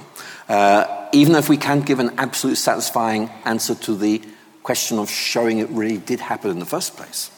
uh, 0.50 1.08
even 1.14 1.34
if 1.34 1.50
we 1.50 1.58
can't 1.58 1.84
give 1.84 2.00
an 2.00 2.12
absolute 2.20 2.58
satisfying 2.58 3.28
answer 3.44 3.74
to 3.74 3.96
the 3.96 4.22
question 4.62 5.00
of 5.00 5.10
showing 5.10 5.58
it 5.58 5.70
really 5.72 5.98
did 5.98 6.20
happen 6.20 6.52
in 6.52 6.60
the 6.60 6.68
first 6.68 6.96
place. 6.96 7.32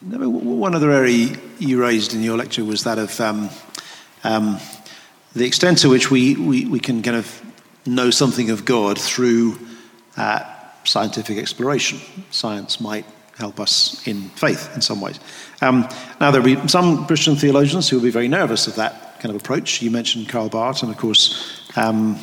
One 0.00 0.74
other 0.74 0.90
area 0.92 1.36
you 1.58 1.82
raised 1.82 2.14
in 2.14 2.22
your 2.22 2.38
lecture 2.38 2.64
was 2.64 2.84
that 2.84 2.98
of 2.98 3.20
um, 3.20 3.50
um, 4.24 4.58
the 5.38 5.46
extent 5.46 5.78
to 5.78 5.88
which 5.88 6.10
we, 6.10 6.34
we, 6.36 6.66
we 6.66 6.80
can 6.80 7.02
kind 7.02 7.16
of 7.16 7.42
know 7.86 8.10
something 8.10 8.50
of 8.50 8.64
God 8.64 8.98
through 8.98 9.58
uh, 10.16 10.40
scientific 10.84 11.38
exploration. 11.38 12.00
Science 12.30 12.80
might 12.80 13.06
help 13.36 13.60
us 13.60 14.06
in 14.06 14.28
faith 14.30 14.74
in 14.74 14.80
some 14.80 15.00
ways. 15.00 15.20
Um, 15.62 15.88
now, 16.20 16.30
there 16.30 16.42
will 16.42 16.56
be 16.56 16.68
some 16.68 17.06
Christian 17.06 17.36
theologians 17.36 17.88
who 17.88 17.96
will 17.96 18.02
be 18.02 18.10
very 18.10 18.28
nervous 18.28 18.66
of 18.66 18.74
that 18.76 19.20
kind 19.20 19.34
of 19.34 19.40
approach. 19.40 19.80
You 19.80 19.90
mentioned 19.90 20.28
Karl 20.28 20.48
Barth, 20.48 20.82
and 20.82 20.90
of 20.90 20.98
course, 20.98 21.62
um, 21.76 22.18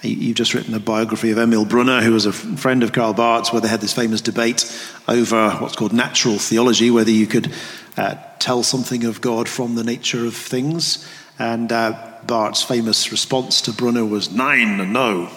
you've 0.00 0.36
just 0.36 0.54
written 0.54 0.74
a 0.74 0.80
biography 0.80 1.30
of 1.30 1.38
Emil 1.38 1.66
Brunner, 1.66 2.00
who 2.00 2.12
was 2.12 2.26
a 2.26 2.32
friend 2.32 2.82
of 2.82 2.92
Karl 2.92 3.12
Barth's, 3.12 3.52
where 3.52 3.60
they 3.60 3.68
had 3.68 3.80
this 3.80 3.92
famous 3.92 4.20
debate 4.20 4.64
over 5.06 5.50
what's 5.56 5.76
called 5.76 5.92
natural 5.92 6.38
theology, 6.38 6.90
whether 6.90 7.10
you 7.10 7.26
could 7.26 7.52
uh, 7.96 8.14
tell 8.38 8.62
something 8.62 9.04
of 9.04 9.20
God 9.20 9.48
from 9.48 9.74
the 9.74 9.84
nature 9.84 10.26
of 10.26 10.34
things. 10.34 11.06
And 11.38 11.70
uh, 11.72 12.13
Barth's 12.26 12.62
famous 12.62 13.10
response 13.10 13.60
to 13.62 13.72
Brunner 13.72 14.04
was 14.04 14.30
Nein, 14.30 14.92
no. 14.92 15.30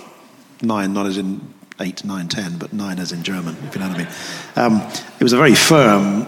Nein, 0.62 0.94
not 0.94 1.06
as 1.06 1.18
in 1.18 1.54
eight, 1.80 2.04
nine, 2.04 2.28
ten, 2.28 2.58
but 2.58 2.74
Nein 2.74 3.00
as 3.00 3.12
in 3.12 3.24
German, 3.24 3.56
if 3.68 3.76
you 3.76 3.82
know 3.82 3.90
what 3.90 3.98
I 3.98 4.04
mean. 4.04 4.08
Um, 4.56 4.92
it 5.20 5.24
was 5.24 5.34
a 5.34 5.38
very 5.38 5.56
firm 5.56 6.28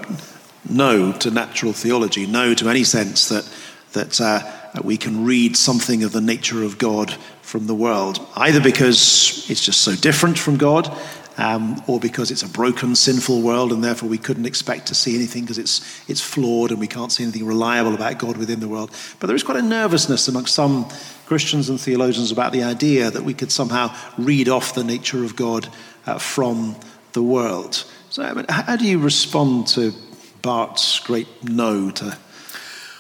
no 0.70 1.12
to 1.14 1.32
natural 1.32 1.74
theology, 1.74 2.28
no 2.28 2.54
to 2.54 2.70
any 2.70 2.84
sense 2.84 3.30
that, 3.30 3.50
that 3.94 4.22
uh, 4.22 4.82
we 4.84 4.98
can 4.98 5.26
read 5.26 5.58
something 5.58 6.04
of 6.04 6.12
the 6.12 6.22
nature 6.22 6.64
of 6.64 6.78
God 6.78 7.12
from 7.42 7.66
the 7.66 7.74
world, 7.74 8.26
either 8.36 8.62
because 8.62 9.50
it's 9.50 9.66
just 9.66 9.82
so 9.82 9.96
different 9.96 10.38
from 10.38 10.58
God, 10.58 10.96
um, 11.40 11.82
or 11.88 12.02
because 12.02 12.32
it's 12.32 12.44
a 12.44 12.50
broken, 12.50 12.96
sinful 12.96 13.42
world, 13.42 13.72
and 13.72 13.82
therefore 13.82 14.10
we 14.10 14.18
couldn't 14.18 14.46
expect 14.46 14.88
to 14.88 14.96
see 14.96 15.16
anything 15.16 15.44
because 15.44 15.58
it's, 15.58 15.82
it's 16.10 16.20
flawed 16.20 16.72
and 16.72 16.80
we 16.82 16.88
can't 16.88 17.14
see 17.14 17.24
anything 17.24 17.46
reliable 17.46 17.96
about 17.96 18.20
God 18.20 18.36
within 18.36 18.60
the 18.60 18.68
world. 18.68 18.92
But 19.20 19.28
there 19.28 19.36
is 19.36 19.44
quite 19.44 19.58
a 19.58 19.62
nervousness 19.62 20.28
amongst 20.28 20.54
some 20.54 20.90
Christians 21.28 21.70
and 21.70 21.80
theologians 21.80 22.34
about 22.34 22.52
the 22.52 22.64
idea 22.64 23.10
that 23.10 23.24
we 23.24 23.34
could 23.34 23.54
somehow 23.54 23.96
read 24.18 24.50
off 24.50 24.76
the 24.76 24.84
nature 24.84 25.24
of 25.24 25.38
God 25.38 25.70
uh, 26.06 26.18
from 26.20 26.76
the 27.14 27.24
world. 27.24 27.86
So, 28.10 28.22
I 28.22 28.34
mean, 28.34 28.46
how 28.50 28.76
do 28.76 28.86
you 28.86 29.00
respond 29.00 29.68
to 29.68 29.94
Barth's 30.42 31.00
great 31.00 31.28
no 31.42 31.90
to 31.90 32.04
that? 32.06 32.20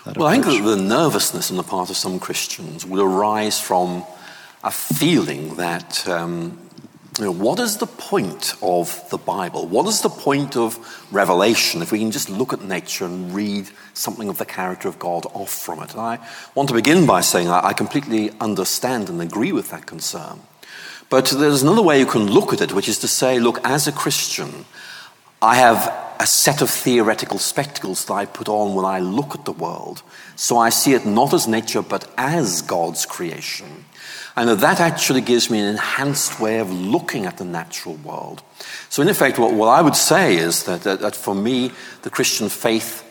Well, 0.05 0.27
approach? 0.27 0.45
I 0.45 0.49
think 0.49 0.63
that 0.63 0.75
the 0.77 0.81
nervousness 0.81 1.51
on 1.51 1.57
the 1.57 1.63
part 1.63 1.89
of 1.89 1.97
some 1.97 2.19
Christians 2.19 2.85
would 2.85 3.01
arise 3.03 3.59
from 3.59 4.05
a 4.63 4.71
feeling 4.71 5.55
that 5.55 6.07
um, 6.07 6.57
you 7.19 7.25
know, 7.25 7.31
what 7.31 7.59
is 7.59 7.77
the 7.77 7.85
point 7.85 8.55
of 8.61 9.07
the 9.09 9.17
Bible? 9.17 9.67
What 9.67 9.85
is 9.87 10.01
the 10.01 10.09
point 10.09 10.55
of 10.55 10.79
Revelation 11.11 11.81
if 11.81 11.91
we 11.91 11.99
can 11.99 12.11
just 12.11 12.29
look 12.29 12.53
at 12.53 12.61
nature 12.61 13.03
and 13.03 13.33
read 13.35 13.69
something 13.93 14.29
of 14.29 14.37
the 14.37 14.45
character 14.45 14.87
of 14.87 14.99
God 14.99 15.25
off 15.33 15.51
from 15.51 15.83
it? 15.83 15.91
And 15.91 15.99
I 15.99 16.19
want 16.55 16.69
to 16.69 16.75
begin 16.75 17.05
by 17.05 17.19
saying 17.19 17.49
I, 17.49 17.67
I 17.67 17.73
completely 17.73 18.31
understand 18.39 19.09
and 19.09 19.21
agree 19.21 19.51
with 19.51 19.69
that 19.71 19.85
concern. 19.85 20.39
But 21.09 21.25
there's 21.25 21.61
another 21.61 21.81
way 21.81 21.99
you 21.99 22.05
can 22.05 22.27
look 22.27 22.53
at 22.53 22.61
it, 22.61 22.71
which 22.71 22.87
is 22.87 22.99
to 22.99 23.07
say, 23.09 23.37
look, 23.37 23.59
as 23.65 23.85
a 23.85 23.91
Christian, 23.91 24.65
I 25.41 25.55
have 25.55 25.93
a 26.21 26.27
set 26.27 26.61
of 26.61 26.69
theoretical 26.69 27.37
spectacles 27.37 28.05
that 28.05 28.13
I 28.13 28.25
put 28.25 28.47
on 28.47 28.75
when 28.75 28.85
I 28.85 28.99
look 28.99 29.35
at 29.35 29.45
the 29.45 29.51
world. 29.51 30.03
So 30.35 30.57
I 30.57 30.69
see 30.69 30.93
it 30.93 31.05
not 31.05 31.33
as 31.33 31.47
nature, 31.47 31.81
but 31.81 32.09
as 32.17 32.61
God's 32.61 33.05
creation. 33.05 33.85
And 34.39 34.49
that 34.61 34.79
actually 34.79 35.19
gives 35.19 35.49
me 35.49 35.59
an 35.59 35.67
enhanced 35.67 36.39
way 36.39 36.59
of 36.59 36.71
looking 36.71 37.25
at 37.25 37.35
the 37.35 37.43
natural 37.43 37.95
world. 37.95 38.41
So, 38.87 39.01
in 39.01 39.09
effect, 39.09 39.37
what, 39.37 39.53
what 39.53 39.67
I 39.67 39.81
would 39.81 39.97
say 39.97 40.37
is 40.37 40.63
that, 40.63 40.83
that, 40.83 41.01
that 41.01 41.13
for 41.13 41.35
me, 41.35 41.73
the 42.03 42.09
Christian 42.09 42.47
faith 42.47 43.03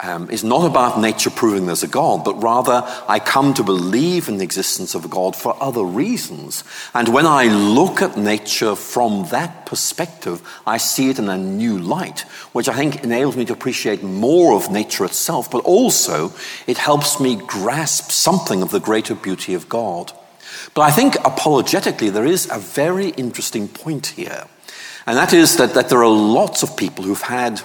um, 0.00 0.28
is 0.28 0.44
not 0.44 0.66
about 0.66 1.00
nature 1.00 1.30
proving 1.30 1.64
there's 1.64 1.84
a 1.84 1.88
God, 1.88 2.22
but 2.22 2.42
rather 2.42 2.82
I 3.08 3.18
come 3.18 3.54
to 3.54 3.62
believe 3.62 4.28
in 4.28 4.36
the 4.36 4.44
existence 4.44 4.94
of 4.94 5.06
a 5.06 5.08
God 5.08 5.34
for 5.34 5.56
other 5.58 5.84
reasons. 5.84 6.64
And 6.92 7.08
when 7.08 7.24
I 7.24 7.44
look 7.46 8.02
at 8.02 8.18
nature 8.18 8.76
from 8.76 9.26
that 9.30 9.64
perspective, 9.64 10.46
I 10.66 10.76
see 10.76 11.08
it 11.08 11.18
in 11.18 11.30
a 11.30 11.38
new 11.38 11.78
light, 11.78 12.26
which 12.52 12.68
I 12.68 12.74
think 12.74 13.02
enables 13.02 13.38
me 13.38 13.46
to 13.46 13.54
appreciate 13.54 14.02
more 14.02 14.54
of 14.54 14.70
nature 14.70 15.06
itself, 15.06 15.50
but 15.50 15.64
also 15.64 16.34
it 16.66 16.76
helps 16.76 17.20
me 17.20 17.36
grasp 17.36 18.10
something 18.10 18.60
of 18.60 18.70
the 18.70 18.80
greater 18.80 19.14
beauty 19.14 19.54
of 19.54 19.70
God. 19.70 20.12
But 20.74 20.82
I 20.82 20.90
think 20.90 21.16
apologetically, 21.24 22.10
there 22.10 22.26
is 22.26 22.48
a 22.50 22.58
very 22.58 23.10
interesting 23.10 23.68
point 23.68 24.06
here. 24.08 24.46
And 25.06 25.16
that 25.16 25.32
is 25.32 25.56
that, 25.58 25.74
that 25.74 25.88
there 25.88 26.02
are 26.02 26.10
lots 26.10 26.62
of 26.62 26.76
people 26.76 27.04
who've 27.04 27.20
had 27.20 27.60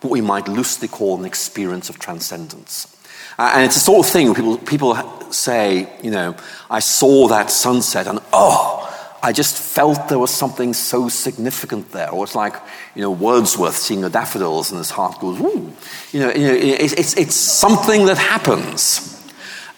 what 0.00 0.10
we 0.10 0.20
might 0.20 0.48
loosely 0.48 0.88
call 0.88 1.18
an 1.18 1.24
experience 1.24 1.88
of 1.88 1.98
transcendence. 1.98 2.90
Uh, 3.38 3.52
and 3.54 3.64
it's 3.64 3.74
the 3.74 3.80
sort 3.80 4.06
of 4.06 4.12
thing 4.12 4.26
where 4.26 4.34
people, 4.34 4.58
people 4.58 5.32
say, 5.32 5.88
you 6.02 6.10
know, 6.10 6.36
I 6.70 6.80
saw 6.80 7.28
that 7.28 7.50
sunset 7.50 8.06
and 8.06 8.20
oh, 8.32 8.80
I 9.22 9.32
just 9.32 9.56
felt 9.56 10.08
there 10.08 10.18
was 10.18 10.30
something 10.30 10.74
so 10.74 11.08
significant 11.08 11.90
there. 11.92 12.10
Or 12.10 12.24
it's 12.24 12.34
like, 12.34 12.54
you 12.94 13.00
know, 13.00 13.10
Wordsworth 13.10 13.74
seeing 13.74 14.02
the 14.02 14.10
daffodils 14.10 14.70
and 14.70 14.78
his 14.78 14.90
heart 14.90 15.18
goes, 15.18 15.40
ooh. 15.40 15.72
You 16.12 16.20
know, 16.20 16.30
you 16.32 16.46
know 16.46 16.54
it's, 16.54 17.14
it's 17.16 17.34
something 17.34 18.04
that 18.06 18.18
happens. 18.18 19.10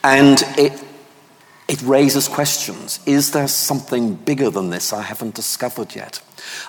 And 0.03 0.43
it, 0.59 0.73
it 1.69 1.83
raises 1.83 2.29
questions. 2.29 3.01
Is 3.07 3.33
there 3.33 3.49
something 3.49 4.15
bigger 4.15 4.51
than 4.51 4.71
this 4.71 4.93
I 4.93 5.03
haven't 5.03 5.35
discovered 5.35 5.97
yet? 5.97 6.21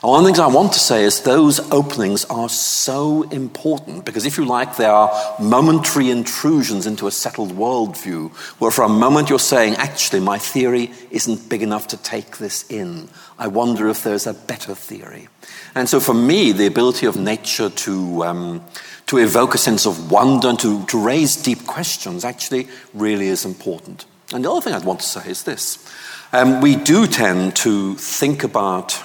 And 0.02 0.10
one 0.10 0.20
of 0.20 0.24
the 0.24 0.30
things 0.30 0.40
I 0.40 0.48
want 0.48 0.74
to 0.74 0.80
say 0.80 1.04
is 1.04 1.22
those 1.22 1.60
openings 1.72 2.26
are 2.26 2.50
so 2.50 3.24
important 3.30 4.06
because, 4.06 4.26
if 4.26 4.38
you 4.38 4.46
like, 4.46 4.76
they 4.76 4.86
are 4.86 5.36
momentary 5.40 6.10
intrusions 6.10 6.88
into 6.88 7.06
a 7.06 7.12
settled 7.12 7.52
worldview 7.52 8.32
where 8.60 8.72
for 8.72 8.86
a 8.86 8.90
moment 8.90 9.30
you're 9.30 9.38
saying, 9.38 9.76
actually, 9.76 10.20
my 10.20 10.40
theory 10.40 10.92
isn't 11.12 11.48
big 11.48 11.62
enough 11.62 11.88
to 11.90 11.98
take 11.98 12.38
this 12.38 12.66
in. 12.70 13.10
I 13.38 13.48
wonder 13.48 13.88
if 13.90 14.04
there's 14.04 14.26
a 14.26 14.34
better 14.34 14.74
theory. 14.74 15.28
And 15.76 15.88
so, 15.88 16.00
for 16.00 16.16
me, 16.16 16.52
the 16.54 16.66
ability 16.66 17.06
of 17.06 17.18
nature 17.18 17.70
to, 17.70 18.24
um, 18.24 18.66
to 19.06 19.20
evoke 19.20 19.54
a 19.54 19.60
sense 19.60 19.86
of 19.86 20.12
wonder 20.12 20.50
and 20.50 20.60
to, 20.60 20.84
to 20.88 21.00
raise 21.00 21.36
deep 21.36 21.68
questions 21.68 22.26
actually 22.26 22.68
really 22.96 23.28
is 23.28 23.46
important. 23.46 24.08
And 24.34 24.44
the 24.44 24.52
other 24.52 24.62
thing 24.62 24.74
I'd 24.74 24.84
want 24.84 25.00
to 25.00 25.06
say 25.06 25.30
is 25.30 25.44
this 25.44 25.86
um, 26.34 26.62
we 26.62 26.76
do 26.76 27.08
tend 27.08 27.56
to 27.58 27.96
think 27.96 28.44
about 28.44 29.02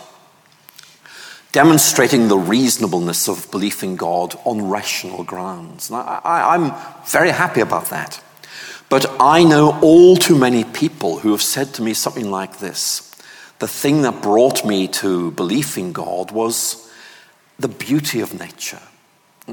demonstrating 1.52 2.28
the 2.28 2.38
reasonableness 2.38 3.28
of 3.28 3.50
belief 3.50 3.85
in 3.85 3.96
God 3.96 4.35
on 4.44 4.68
rational 4.68 5.22
grounds. 5.22 5.90
And 5.90 5.98
I, 5.98 6.54
am 6.54 6.72
very 7.06 7.30
happy 7.30 7.61
about 7.61 7.90
that. 7.90 8.22
But 8.88 9.06
I 9.20 9.44
know 9.44 9.78
all 9.80 10.16
too 10.16 10.37
many 10.37 10.64
people 10.64 11.18
who 11.18 11.30
have 11.30 11.42
said 11.42 11.74
to 11.74 11.82
me 11.82 11.94
something 11.94 12.30
like 12.30 12.58
this 12.58 13.11
The 13.58 13.68
thing 13.68 14.02
that 14.02 14.22
brought 14.22 14.64
me 14.64 14.88
to 14.88 15.30
belief 15.32 15.78
in 15.78 15.92
God 15.92 16.30
was 16.30 16.90
the 17.58 17.68
beauty 17.68 18.20
of 18.20 18.38
nature. 18.38 18.80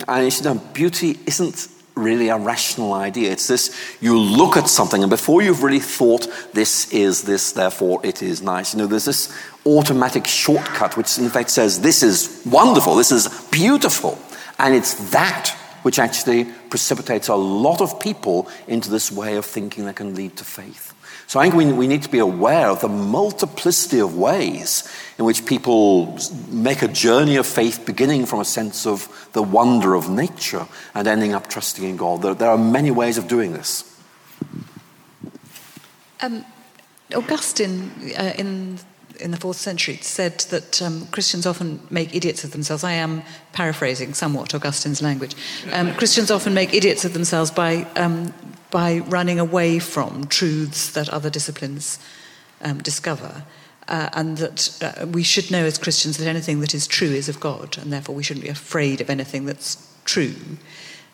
And 0.08 0.34
you 0.34 0.44
know, 0.44 0.56
beauty 0.74 1.20
isn't 1.26 1.68
really 2.00 2.30
a 2.30 2.38
rational 2.38 2.94
idea. 2.94 3.32
It's 3.32 3.48
this 3.48 3.76
you 4.02 4.18
look 4.18 4.58
at 4.58 4.68
something, 4.68 5.04
and 5.04 5.10
before 5.10 5.42
you've 5.42 5.64
really 5.64 5.80
thought, 5.80 6.28
this 6.54 6.92
is 6.92 7.24
this, 7.24 7.52
therefore 7.52 8.00
it 8.04 8.22
is 8.22 8.42
nice, 8.42 8.74
you 8.74 8.80
know, 8.80 8.88
there's 8.88 9.06
this 9.06 9.34
automatic 9.66 10.26
shortcut 10.26 10.98
which 10.98 11.18
in 11.18 11.30
fact 11.30 11.50
says, 11.50 11.82
this 11.82 12.02
is 12.02 12.42
wonderful, 12.46 12.96
this 12.96 13.12
is 13.12 13.28
beautiful. 13.52 14.18
And 14.58 14.76
it's 14.76 15.12
that 15.12 15.56
which 15.84 16.00
actually 16.00 16.46
precipitates 16.70 17.30
a 17.30 17.36
lot 17.36 17.82
of 17.82 18.00
people 18.00 18.50
into 18.68 18.90
this 18.90 19.12
way 19.12 19.38
of 19.38 19.46
thinking 19.46 19.86
that 19.86 19.96
can 19.96 20.16
lead 20.16 20.36
to 20.38 20.44
faith. 20.44 20.94
So 21.30 21.40
I 21.40 21.44
think 21.44 21.54
we, 21.54 21.72
we 21.72 21.86
need 21.86 22.02
to 22.02 22.10
be 22.10 22.18
aware 22.18 22.70
of 22.70 22.82
the 22.82 22.88
multiplicity 22.88 24.00
of 24.00 24.18
ways 24.18 24.92
in 25.20 25.26
which 25.26 25.46
people 25.46 26.18
make 26.50 26.82
a 26.82 26.88
journey 26.88 27.36
of 27.36 27.46
faith 27.46 27.86
beginning 27.86 28.26
from 28.26 28.40
a 28.40 28.46
sense 28.46 28.88
of 28.88 29.30
the 29.34 29.44
wonder 29.44 29.94
of 29.94 30.10
nature 30.10 30.66
and 30.96 31.08
ending 31.08 31.36
up 31.36 31.48
trusting 31.48 31.84
in 31.84 31.98
God. 31.98 32.24
There, 32.24 32.34
there 32.34 32.50
are 32.50 32.58
many 32.58 32.90
ways 32.90 33.20
of 33.20 33.28
doing 33.28 33.54
this. 33.54 33.84
Um, 36.20 36.44
Augustine 37.16 37.92
uh, 38.18 38.34
in 38.36 38.80
in 39.20 39.30
the 39.30 39.38
fourth 39.38 39.58
century 39.58 39.98
said 40.02 40.40
that 40.50 40.82
um, 40.82 41.06
Christians 41.08 41.46
often 41.46 41.80
make 41.92 42.16
idiots 42.16 42.44
of 42.44 42.52
themselves. 42.52 42.84
I 42.84 42.94
am 42.94 43.22
paraphrasing 43.52 44.16
somewhat 44.16 44.56
Augustine's 44.56 45.02
language. 45.02 45.36
Um, 45.74 45.94
Christians 45.94 46.32
often 46.32 46.54
make 46.54 46.74
idiots 46.74 47.06
of 47.06 47.14
themselves 47.14 47.52
by 47.52 47.86
um, 47.98 48.34
by 48.72 49.00
running 49.00 49.40
away 49.40 49.80
from 49.80 50.26
truths 50.28 50.92
that 50.92 51.10
other 51.10 51.30
disciplines 51.30 52.00
um, 52.62 52.80
discover. 52.80 53.44
Uh, 53.88 54.08
and 54.14 54.38
that 54.38 54.84
uh, 54.84 55.08
we 55.08 55.24
should 55.24 55.50
know 55.50 55.66
as 55.66 55.80
Christians 55.80 56.18
that 56.18 56.28
anything 56.28 56.60
that 56.60 56.76
is 56.76 56.86
true 56.86 57.08
is 57.08 57.28
of 57.28 57.40
God, 57.40 57.76
and 57.80 57.92
therefore 57.92 58.14
we 58.14 58.22
shouldn't 58.22 58.46
be 58.46 58.52
afraid 58.52 59.02
of 59.02 59.10
anything 59.10 59.46
that's 59.46 59.92
true. 60.06 60.36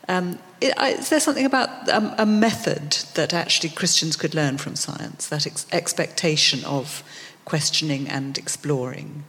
Um, 0.10 0.39
is 0.62 1.10
there 1.10 1.20
something 1.20 1.46
about 1.46 1.89
um, 1.89 2.13
a 2.18 2.26
method 2.26 2.98
that 3.15 3.34
actually 3.34 3.70
Christians 3.70 4.15
could 4.15 4.36
learn 4.36 4.58
from 4.58 4.76
science, 4.76 5.28
that 5.28 5.48
ex- 5.48 5.65
expectation 5.72 6.63
of 6.65 7.04
questioning 7.46 8.08
and 8.10 8.38
exploring, 8.38 9.24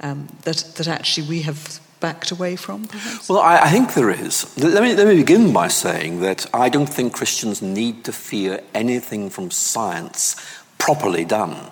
um, 0.00 0.28
that, 0.42 0.58
that 0.76 0.86
actually 0.86 1.26
we 1.26 1.42
have 1.42 1.80
backed 2.00 2.30
away 2.30 2.56
from, 2.56 2.86
perhaps? 2.86 3.28
Well, 3.28 3.38
I, 3.38 3.58
I, 3.58 3.70
think 3.70 3.94
there 3.94 4.10
is. 4.10 4.56
Let 4.58 4.82
me, 4.82 4.94
let 4.94 5.06
me 5.06 5.16
begin 5.16 5.52
by 5.52 5.68
saying 5.68 6.20
that 6.20 6.46
I 6.52 6.68
don't 6.68 6.88
think 6.88 7.12
Christians 7.12 7.62
need 7.62 8.04
to 8.04 8.12
fear 8.12 8.60
anything 8.74 9.30
from 9.30 9.50
science 9.50 10.36
properly 10.78 11.24
done. 11.24 11.70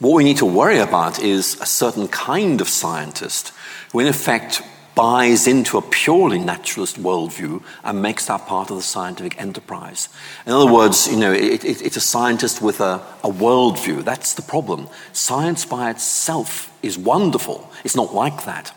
What 0.00 0.14
we 0.14 0.24
need 0.24 0.38
to 0.38 0.46
worry 0.46 0.78
about 0.78 1.22
is 1.22 1.60
a 1.60 1.66
certain 1.66 2.08
kind 2.08 2.60
of 2.60 2.68
scientist 2.68 3.52
who, 3.92 4.00
in 4.00 4.06
effect, 4.06 4.62
buys 4.94 5.46
into 5.46 5.78
a 5.78 5.82
purely 5.82 6.38
naturalist 6.38 6.96
worldview 6.96 7.62
and 7.84 8.02
makes 8.02 8.26
that 8.26 8.46
part 8.46 8.70
of 8.70 8.76
the 8.76 8.82
scientific 8.82 9.40
enterprise. 9.40 10.08
In 10.46 10.52
other 10.52 10.70
words, 10.70 11.06
you 11.06 11.16
know, 11.16 11.32
it, 11.32 11.64
it, 11.64 11.82
it's 11.82 11.96
a 11.96 12.00
scientist 12.00 12.60
with 12.60 12.80
a, 12.80 13.02
a 13.22 13.30
worldview. 13.30 14.04
That's 14.04 14.34
the 14.34 14.42
problem. 14.42 14.88
Science 15.12 15.64
by 15.64 15.90
itself 15.90 16.76
is 16.82 16.98
wonderful. 16.98 17.70
It's 17.84 17.96
not 17.96 18.14
like 18.14 18.44
that. 18.44 18.74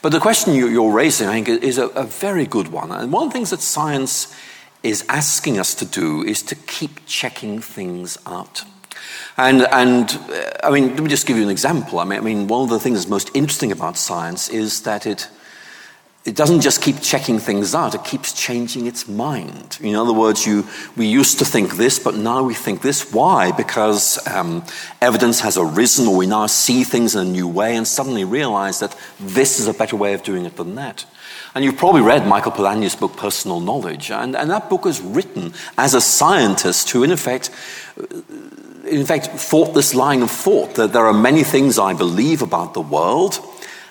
But 0.00 0.12
the 0.12 0.20
question 0.20 0.54
you, 0.54 0.84
are 0.84 0.92
raising, 0.92 1.28
I 1.28 1.42
think, 1.42 1.48
is 1.62 1.78
a, 1.78 2.04
very 2.04 2.46
good 2.46 2.68
one. 2.68 2.90
And 2.90 3.12
one 3.12 3.24
of 3.26 3.30
the 3.30 3.34
things 3.34 3.50
that 3.50 3.60
science 3.60 4.34
is 4.82 5.04
asking 5.08 5.58
us 5.58 5.74
to 5.76 5.84
do 5.84 6.22
is 6.22 6.42
to 6.42 6.54
keep 6.54 7.06
checking 7.06 7.60
things 7.60 8.18
out. 8.26 8.64
And, 9.36 9.62
and 9.72 10.10
uh, 10.10 10.50
I 10.64 10.70
mean, 10.70 10.88
let 10.90 11.02
me 11.02 11.08
just 11.08 11.26
give 11.26 11.36
you 11.36 11.42
an 11.42 11.50
example. 11.50 11.98
I 11.98 12.04
mean, 12.04 12.18
I 12.18 12.22
mean, 12.22 12.48
one 12.48 12.64
of 12.64 12.70
the 12.70 12.78
things 12.78 12.98
that's 12.98 13.10
most 13.10 13.30
interesting 13.34 13.72
about 13.72 13.96
science 13.96 14.48
is 14.48 14.82
that 14.82 15.06
it, 15.06 15.28
it 16.24 16.36
doesn't 16.36 16.60
just 16.60 16.80
keep 16.80 17.00
checking 17.00 17.40
things 17.40 17.74
out, 17.74 17.96
it 17.96 18.04
keeps 18.04 18.32
changing 18.32 18.86
its 18.86 19.08
mind. 19.08 19.78
In 19.80 19.96
other 19.96 20.12
words, 20.12 20.46
you, 20.46 20.64
we 20.96 21.06
used 21.06 21.40
to 21.40 21.44
think 21.44 21.76
this, 21.76 21.98
but 21.98 22.14
now 22.14 22.44
we 22.44 22.54
think 22.54 22.80
this. 22.80 23.12
Why? 23.12 23.50
Because 23.50 24.24
um, 24.28 24.64
evidence 25.00 25.40
has 25.40 25.58
arisen, 25.58 26.06
or 26.06 26.16
we 26.16 26.26
now 26.26 26.46
see 26.46 26.84
things 26.84 27.16
in 27.16 27.26
a 27.26 27.30
new 27.30 27.48
way 27.48 27.74
and 27.74 27.86
suddenly 27.86 28.24
realize 28.24 28.78
that 28.78 28.96
this 29.18 29.58
is 29.58 29.66
a 29.66 29.74
better 29.74 29.96
way 29.96 30.14
of 30.14 30.22
doing 30.22 30.44
it 30.44 30.56
than 30.56 30.76
that. 30.76 31.04
And 31.56 31.64
you've 31.64 31.76
probably 31.76 32.02
read 32.02 32.26
Michael 32.26 32.52
Polanyi's 32.52 32.94
book, 32.94 33.16
Personal 33.16 33.58
Knowledge, 33.58 34.12
and, 34.12 34.36
and 34.36 34.48
that 34.50 34.70
book 34.70 34.86
is 34.86 35.00
written 35.00 35.52
as 35.76 35.92
a 35.92 36.00
scientist 36.00 36.88
who, 36.90 37.02
in 37.02 37.10
effect, 37.10 37.50
in 38.86 39.04
fact, 39.06 39.26
thought 39.26 39.74
this 39.74 39.92
line 39.94 40.22
of 40.22 40.30
thought 40.30 40.76
that 40.76 40.92
there 40.92 41.06
are 41.06 41.12
many 41.12 41.42
things 41.42 41.78
I 41.78 41.94
believe 41.94 42.42
about 42.42 42.74
the 42.74 42.80
world 42.80 43.40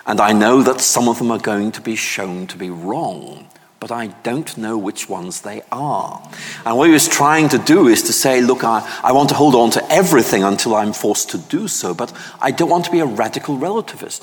and 0.06 0.20
I 0.20 0.34
know 0.34 0.64
that 0.64 0.82
some 0.82 1.08
of 1.08 1.18
them 1.20 1.32
are 1.32 1.40
going 1.40 1.72
to 1.74 1.82
be 1.82 1.96
shown 1.96 2.48
to 2.48 2.58
be 2.58 2.70
wrong, 2.70 3.48
but 3.82 3.92
I 3.92 4.08
don't 4.22 4.58
know 4.58 4.78
which 4.78 5.10
ones 5.10 5.42
they 5.42 5.64
are. 5.72 6.22
And 6.66 6.78
what 6.78 6.88
he 6.88 6.94
was 6.94 7.08
trying 7.08 7.50
to 7.50 7.58
do 7.58 7.88
is 7.88 8.04
to 8.04 8.14
say, 8.14 8.40
look, 8.40 8.64
I, 8.64 8.88
I 9.04 9.12
want 9.12 9.30
to 9.30 9.36
hold 9.36 9.56
on 9.56 9.72
to 9.72 9.92
everything 9.92 10.44
until 10.44 10.76
I'm 10.76 10.94
forced 10.94 11.32
to 11.32 11.40
do 11.40 11.68
so, 11.68 11.96
but 11.96 12.14
I 12.40 12.52
don't 12.52 12.70
want 12.70 12.86
to 12.86 12.92
be 12.92 13.00
a 13.00 13.06
radical 13.06 13.58
relativist. 13.58 14.22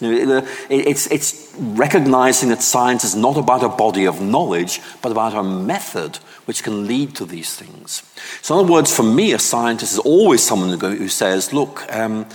It's, 0.70 1.06
it's 1.08 1.52
recognizing 1.58 2.50
that 2.50 2.62
science 2.62 3.02
is 3.02 3.16
not 3.16 3.36
about 3.36 3.64
a 3.64 3.68
body 3.68 4.06
of 4.06 4.20
knowledge, 4.20 4.80
but 5.02 5.10
about 5.10 5.34
a 5.34 5.42
method 5.42 6.16
which 6.44 6.62
can 6.62 6.86
lead 6.86 7.16
to 7.16 7.24
these 7.24 7.56
things. 7.56 8.04
So, 8.42 8.54
in 8.54 8.64
other 8.64 8.72
words, 8.72 8.94
for 8.94 9.02
me, 9.02 9.32
a 9.32 9.40
scientist 9.40 9.92
is 9.92 9.98
always 9.98 10.40
someone 10.40 10.78
who 10.78 11.08
says, 11.08 11.52
look, 11.52 11.84
um, 11.92 12.26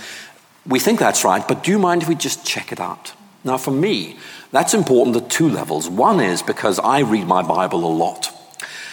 we 0.66 0.78
think 0.78 0.98
that's 0.98 1.24
right, 1.24 1.46
but 1.48 1.64
do 1.64 1.70
you 1.70 1.78
mind 1.78 2.02
if 2.02 2.08
we 2.08 2.14
just 2.14 2.46
check 2.46 2.70
it 2.70 2.80
out? 2.80 3.14
Now, 3.44 3.58
for 3.58 3.70
me, 3.70 4.16
that's 4.50 4.72
important 4.72 5.16
at 5.16 5.28
two 5.28 5.48
levels. 5.48 5.88
One 5.88 6.18
is 6.20 6.42
because 6.42 6.78
I 6.78 7.00
read 7.00 7.26
my 7.26 7.42
Bible 7.42 7.84
a 7.84 7.92
lot. 7.92 8.30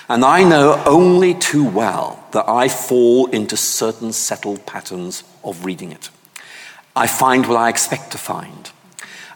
And 0.09 0.25
I 0.25 0.43
know 0.43 0.81
only 0.85 1.33
too 1.33 1.65
well 1.65 2.21
that 2.31 2.49
I 2.49 2.67
fall 2.67 3.27
into 3.27 3.55
certain 3.55 4.11
settled 4.11 4.65
patterns 4.65 5.23
of 5.41 5.63
reading 5.63 5.93
it. 5.93 6.09
I 6.95 7.07
find 7.07 7.47
what 7.47 7.55
I 7.55 7.69
expect 7.69 8.11
to 8.11 8.17
find. 8.17 8.71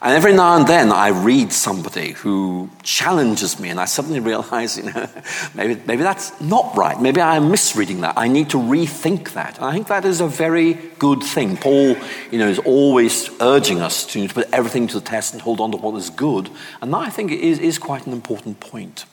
And 0.05 0.13
every 0.13 0.33
now 0.33 0.55
and 0.55 0.67
then 0.67 0.91
I 0.91 1.07
read 1.07 1.51
somebody 1.51 2.11
who 2.11 2.69
challenges 2.83 3.59
me, 3.59 3.69
and 3.69 3.79
I 3.79 3.85
suddenly 3.85 4.19
realize, 4.19 4.77
you 4.77 4.83
know, 4.83 5.09
maybe, 5.55 5.81
maybe 5.87 6.03
that's 6.03 6.39
not 6.39 6.77
right. 6.77 7.01
Maybe 7.01 7.21
I 7.21 7.37
am 7.37 7.49
misreading 7.49 8.01
that. 8.01 8.13
I 8.15 8.27
need 8.27 8.51
to 8.51 8.57
rethink 8.57 9.31
that. 9.33 9.57
And 9.57 9.65
I 9.65 9.73
think 9.73 9.87
that 9.87 10.05
is 10.05 10.21
a 10.21 10.27
very 10.27 10.73
good 10.99 11.23
thing. 11.23 11.57
Paul, 11.57 11.97
you 12.29 12.37
know, 12.37 12.47
is 12.47 12.59
always 12.59 13.31
urging 13.41 13.81
us 13.81 14.05
to, 14.05 14.27
to 14.27 14.31
put 14.35 14.47
everything 14.53 14.85
to 14.89 14.99
the 14.99 15.05
test 15.05 15.33
and 15.33 15.41
hold 15.41 15.59
on 15.59 15.71
to 15.71 15.77
what 15.77 15.95
is 15.95 16.11
good. 16.11 16.51
And 16.83 16.93
that, 16.93 16.99
I 16.99 17.09
think, 17.09 17.31
is, 17.31 17.57
is 17.57 17.79
quite 17.79 18.05
an 18.05 18.13
important 18.13 18.59
point. 18.59 19.05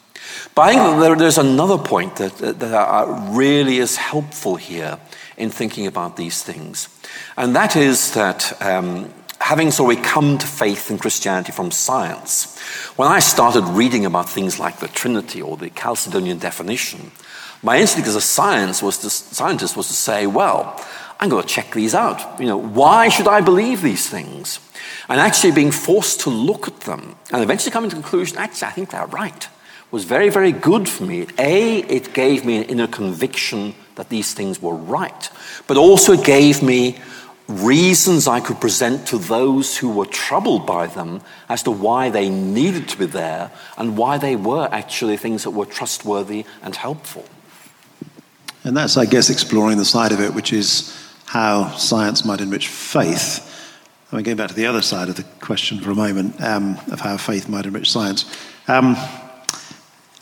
But 0.55 0.63
I 0.63 0.69
think 0.73 0.83
that 0.83 1.01
there, 1.01 1.17
there's 1.17 1.39
another 1.39 1.79
point 1.79 2.17
that, 2.17 2.37
that, 2.37 2.59
that 2.59 3.29
really 3.31 3.79
is 3.79 3.97
helpful 3.97 4.57
here 4.57 4.99
in 5.39 5.49
thinking 5.49 5.87
about 5.87 6.19
these 6.19 6.43
things. 6.43 6.91
And 7.39 7.57
that 7.57 7.77
is 7.77 8.13
that. 8.13 8.61
Um, 8.61 9.11
having 9.43 9.73
sort 9.73 9.99
of 9.99 10.05
come 10.05 10.39
to 10.39 10.47
faith 10.47 10.91
in 10.91 10.99
Christianity 10.99 11.51
from 11.51 11.73
science, 11.73 12.57
when 12.97 13.09
I 13.09 13.19
started 13.19 13.65
reading 13.65 14.07
about 14.07 14.29
things 14.29 14.61
like 14.61 14.79
the 14.79 14.87
Trinity 14.87 15.43
or 15.43 15.57
the 15.57 15.69
Chalcedonian 15.71 16.39
definition, 16.39 17.11
my 17.61 17.79
instinct 17.79 18.09
as 18.09 18.15
a 18.15 18.21
science 18.21 18.83
was 18.83 18.99
to, 18.99 19.11
scientist 19.11 19.77
was 19.77 19.89
to 19.89 19.95
say, 19.95 20.27
well, 20.29 20.81
I'm 21.19 21.29
going 21.29 21.43
to 21.43 21.49
check 21.49 21.73
these 21.73 21.95
out. 21.95 22.41
You 22.41 22.47
know, 22.47 22.57
why 22.57 23.09
should 23.09 23.27
I 23.27 23.41
believe 23.41 23.83
these 23.83 24.09
things? 24.09 24.61
And 25.09 25.21
actually 25.21 25.53
being 25.53 25.73
forced 25.73 26.21
to 26.21 26.31
look 26.31 26.69
at 26.69 26.81
them 26.81 27.17
and 27.33 27.43
eventually 27.43 27.73
coming 27.73 27.91
to 27.91 27.97
the 27.97 28.03
conclusion, 28.03 28.39
actually, 28.39 28.69
I 28.69 28.71
think 28.71 28.91
they're 28.91 29.07
right, 29.07 29.49
was 29.91 30.05
very, 30.05 30.31
very 30.31 30.53
good 30.53 30.89
for 30.89 31.05
me. 31.05 31.27
A, 31.39 31.79
it 31.81 32.15
gave 32.15 32.45
me 32.45 32.59
an 32.59 32.65
inner 32.65 32.87
conviction 32.87 33.75
that 33.97 34.09
these 34.09 34.35
things 34.35 34.63
were 34.63 34.75
right, 34.75 35.31
but 35.67 35.77
also 35.77 36.13
it 36.13 36.25
gave 36.25 36.63
me 36.63 36.99
reasons 37.49 38.29
I 38.29 38.41
could 38.41 38.61
present 38.61 39.07
to 39.09 39.19
those 39.19 39.77
who 39.77 39.91
were 39.91 40.07
troubled 40.07 40.67
by 40.67 40.87
them 40.87 41.21
as 41.49 41.63
to 41.65 41.71
why 41.71 42.11
they 42.11 42.29
needed 42.29 42.89
to 42.91 42.99
be 42.99 43.07
there 43.07 43.51
and 43.77 43.97
why 43.97 44.19
they 44.19 44.37
were 44.37 44.69
actually 44.73 45.17
things 45.17 45.45
that 45.45 45.51
were 45.51 45.67
trustworthy 45.67 46.45
and 46.63 46.77
helpful. 46.77 47.25
And 48.65 48.77
that's, 48.77 48.97
I 48.97 49.07
guess, 49.07 49.29
exploring 49.29 49.79
the 49.79 49.85
side 49.85 50.13
of 50.13 50.21
it, 50.21 50.35
which 50.35 50.53
is 50.53 50.97
how 51.27 51.75
science 51.77 52.25
might 52.25 52.41
enrich 52.41 52.69
faith. 52.69 53.49
I 54.13 54.17
mean, 54.17 54.25
going 54.25 54.37
back 54.37 54.49
to 54.49 54.55
the 54.55 54.67
other 54.67 54.83
side 54.83 55.09
of 55.09 55.17
the 55.17 55.25
question 55.41 55.81
for 55.81 55.91
a 55.91 55.95
moment 55.95 56.41
um, 56.41 56.79
of 56.91 57.01
how 57.01 57.17
faith 57.17 57.49
might 57.49 57.67
enrich 57.67 57.91
science. 57.91 58.25
Um, 58.69 58.97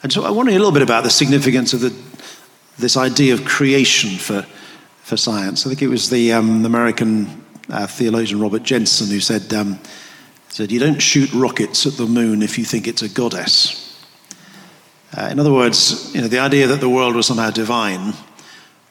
and 0.03 0.13
so 0.13 0.25
I'm 0.25 0.35
wondering 0.35 0.57
a 0.57 0.61
little 0.61 0.73
bit 0.73 0.83
about 0.83 1.05
the 1.05 1.11
significance 1.11 1.75
of 1.75 1.81
the, 1.81 1.95
this 2.79 2.97
idea 2.97 3.35
of 3.35 3.45
creation 3.45 4.11
for 4.11 4.47
for 5.11 5.17
science. 5.17 5.67
I 5.67 5.71
think 5.71 5.83
it 5.83 5.89
was 5.89 6.09
the 6.09 6.33
um, 6.33 6.65
American 6.65 7.45
uh, 7.69 7.89
theologian 7.89 8.41
Robert 8.41 8.63
Jenson 8.63 9.09
who 9.09 9.19
said, 9.19 9.53
um, 9.53 9.81
said, 10.51 10.71
You 10.71 10.79
don't 10.79 11.03
shoot 11.03 11.33
rockets 11.33 11.85
at 11.85 11.95
the 11.95 12.07
moon 12.07 12.43
if 12.43 12.57
you 12.57 12.65
think 12.65 12.87
it's 12.87 13.03
a 13.03 13.09
goddess. 13.09 14.01
Uh, 15.17 15.29
in 15.33 15.41
other 15.41 15.53
words, 15.53 16.15
you 16.15 16.21
know, 16.21 16.29
the 16.29 16.39
idea 16.39 16.69
that 16.69 16.81
the 16.81 16.89
world 16.89 17.17
was 17.17 17.27
somehow 17.27 17.51
divine 17.51 18.15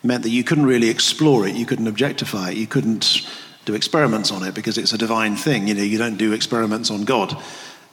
meant 0.03 0.23
that 0.23 0.29
you 0.29 0.43
couldn't 0.43 0.65
really 0.65 0.89
explore 0.89 1.47
it, 1.47 1.55
you 1.55 1.65
couldn't 1.65 1.87
objectify 1.87 2.49
it, 2.49 2.57
you 2.57 2.67
couldn't 2.67 3.25
do 3.63 3.73
experiments 3.73 4.29
on 4.29 4.43
it 4.43 4.53
because 4.53 4.77
it's 4.77 4.91
a 4.91 4.97
divine 4.97 5.37
thing. 5.37 5.69
You 5.69 5.73
know, 5.73 5.83
you 5.83 5.97
don't 5.97 6.17
do 6.17 6.33
experiments 6.33 6.91
on 6.91 7.05
God. 7.05 7.41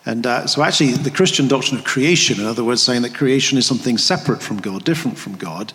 And 0.05 0.27
uh, 0.27 0.49
so, 0.49 0.65
actually, 0.65 0.93
the 0.95 1.13
Christian 1.13 1.47
doctrine 1.47 1.79
of 1.79 1.85
creation, 1.85 2.41
in 2.41 2.47
other 2.47 2.65
words, 2.65 2.83
saying 2.83 3.03
that 3.03 3.15
creation 3.15 3.57
is 3.57 3.67
something 3.67 3.97
separate 3.97 4.43
from 4.43 4.57
God, 4.57 4.85
different 4.85 5.17
from 5.17 5.37
God, 5.37 5.73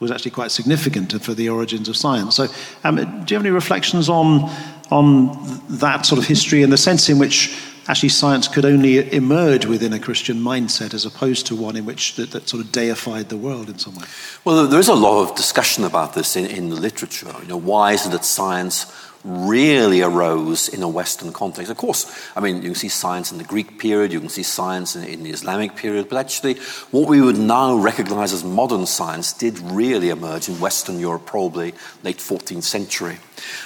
was 0.00 0.10
actually 0.10 0.30
quite 0.30 0.50
significant 0.50 1.20
for 1.22 1.34
the 1.34 1.48
origins 1.48 1.88
of 1.88 1.96
science. 1.96 2.36
So, 2.36 2.46
um, 2.84 2.96
do 2.96 3.02
you 3.02 3.36
have 3.36 3.46
any 3.46 3.50
reflections 3.50 4.08
on, 4.08 4.50
on 4.90 5.60
that 5.68 6.06
sort 6.06 6.20
of 6.20 6.26
history 6.26 6.62
and 6.62 6.72
the 6.72 6.76
sense 6.76 7.08
in 7.08 7.18
which 7.18 7.56
actually 7.88 8.10
science 8.10 8.46
could 8.46 8.64
only 8.64 9.12
emerge 9.12 9.64
within 9.64 9.92
a 9.92 9.98
Christian 9.98 10.36
mindset 10.36 10.92
as 10.94 11.06
opposed 11.06 11.46
to 11.46 11.56
one 11.56 11.74
in 11.74 11.86
which 11.86 12.16
that, 12.16 12.30
that, 12.32 12.48
sort 12.48 12.62
of 12.62 12.70
deified 12.70 13.30
the 13.30 13.36
world 13.36 13.68
in 13.68 13.78
some 13.78 13.94
way? 13.96 14.04
Well, 14.44 14.66
there 14.66 14.78
is 14.78 14.88
a 14.88 14.94
lot 14.94 15.28
of 15.28 15.36
discussion 15.36 15.84
about 15.84 16.14
this 16.14 16.36
in, 16.36 16.46
in 16.46 16.68
the 16.68 16.76
literature. 16.76 17.34
You 17.42 17.48
know, 17.48 17.56
why 17.56 17.94
is 17.94 18.06
it 18.06 18.10
that 18.10 18.24
science 18.24 18.86
really 19.24 20.02
arose 20.02 20.68
in 20.68 20.82
a 20.82 20.88
Western 20.88 21.32
context. 21.32 21.70
Of 21.70 21.76
course, 21.76 22.06
I 22.36 22.40
mean, 22.40 22.56
you 22.56 22.70
can 22.70 22.74
see 22.74 22.88
science 22.88 23.32
in 23.32 23.38
the 23.38 23.44
Greek 23.44 23.78
period, 23.78 24.12
you 24.12 24.20
can 24.20 24.28
see 24.28 24.42
science 24.42 24.94
in, 24.96 25.04
in, 25.04 25.22
the 25.22 25.30
Islamic 25.30 25.76
period, 25.76 26.08
but 26.08 26.18
actually, 26.18 26.54
what 26.90 27.08
we 27.08 27.20
would 27.20 27.38
now 27.38 27.76
recognize 27.76 28.32
as 28.32 28.44
modern 28.44 28.86
science 28.86 29.32
did 29.32 29.58
really 29.58 30.10
emerge 30.10 30.48
in 30.48 30.60
Western 30.60 30.98
Europe, 30.98 31.26
probably 31.26 31.74
late 32.02 32.18
14th 32.18 32.62
century. 32.62 33.18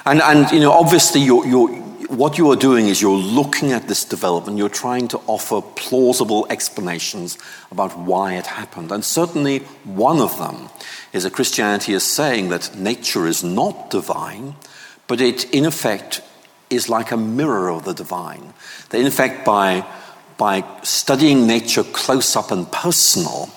And, 0.05 0.21
and 0.23 0.51
you 0.51 0.61
know, 0.61 0.73
obviously, 0.73 1.21
you're, 1.21 1.47
you're, 1.47 1.69
what 2.09 2.39
you 2.39 2.51
are 2.51 2.57
doing 2.57 2.89
is 2.89 3.01
you're 3.01 3.17
looking 3.17 3.73
at 3.73 3.89
this 3.89 4.05
development, 4.05 4.59
you're 4.59 4.69
trying 4.69 5.09
to 5.09 5.19
offer 5.27 5.61
plausible 5.77 6.47
explanations 6.51 7.39
about 7.71 7.97
why 7.99 8.35
it 8.35 8.47
happened. 8.47 8.91
And 8.91 9.05
certainly, 9.05 9.61
one 9.85 10.19
of 10.19 10.39
them 10.39 10.69
is 11.13 11.25
that 11.25 11.33
Christianity 11.33 11.93
is 11.93 12.05
saying 12.05 12.49
that 12.49 12.75
nature 12.77 13.27
is 13.27 13.45
not 13.45 13.91
divine 13.91 14.57
but 15.07 15.21
it, 15.21 15.53
in 15.53 15.65
effect, 15.67 16.23
is 16.71 16.89
like 16.89 17.11
a 17.11 17.17
mirror 17.17 17.71
of 17.71 17.85
the 17.85 17.93
divine. 17.93 18.55
That, 18.91 19.01
in 19.01 19.07
effect, 19.07 19.45
by, 19.45 19.87
by 20.39 20.65
studying 20.83 21.47
nature 21.47 21.85
close 21.85 22.35
up 22.37 22.51
and 22.51 22.71
personal, 22.71 23.51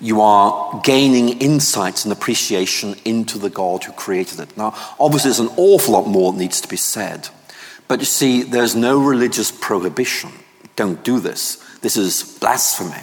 you 0.00 0.20
are 0.20 0.80
gaining 0.82 1.40
insights 1.40 2.04
and 2.04 2.12
appreciation 2.12 2.94
into 3.04 3.38
the 3.38 3.50
God 3.50 3.84
who 3.84 3.92
created 3.92 4.40
it. 4.40 4.56
Now, 4.56 4.74
obviously, 4.98 5.28
there's 5.28 5.40
an 5.40 5.54
awful 5.56 5.94
lot 5.94 6.06
more 6.06 6.32
that 6.32 6.38
needs 6.38 6.60
to 6.62 6.68
be 6.68 6.76
said. 6.76 7.28
But 7.86 7.98
you 8.00 8.06
see, 8.06 8.42
there's 8.42 8.74
no 8.74 9.02
religious 9.02 9.50
prohibition. 9.50 10.30
Don't 10.76 11.02
do 11.04 11.20
this. 11.20 11.56
This 11.80 11.96
is 11.96 12.38
blasphemy. 12.40 13.02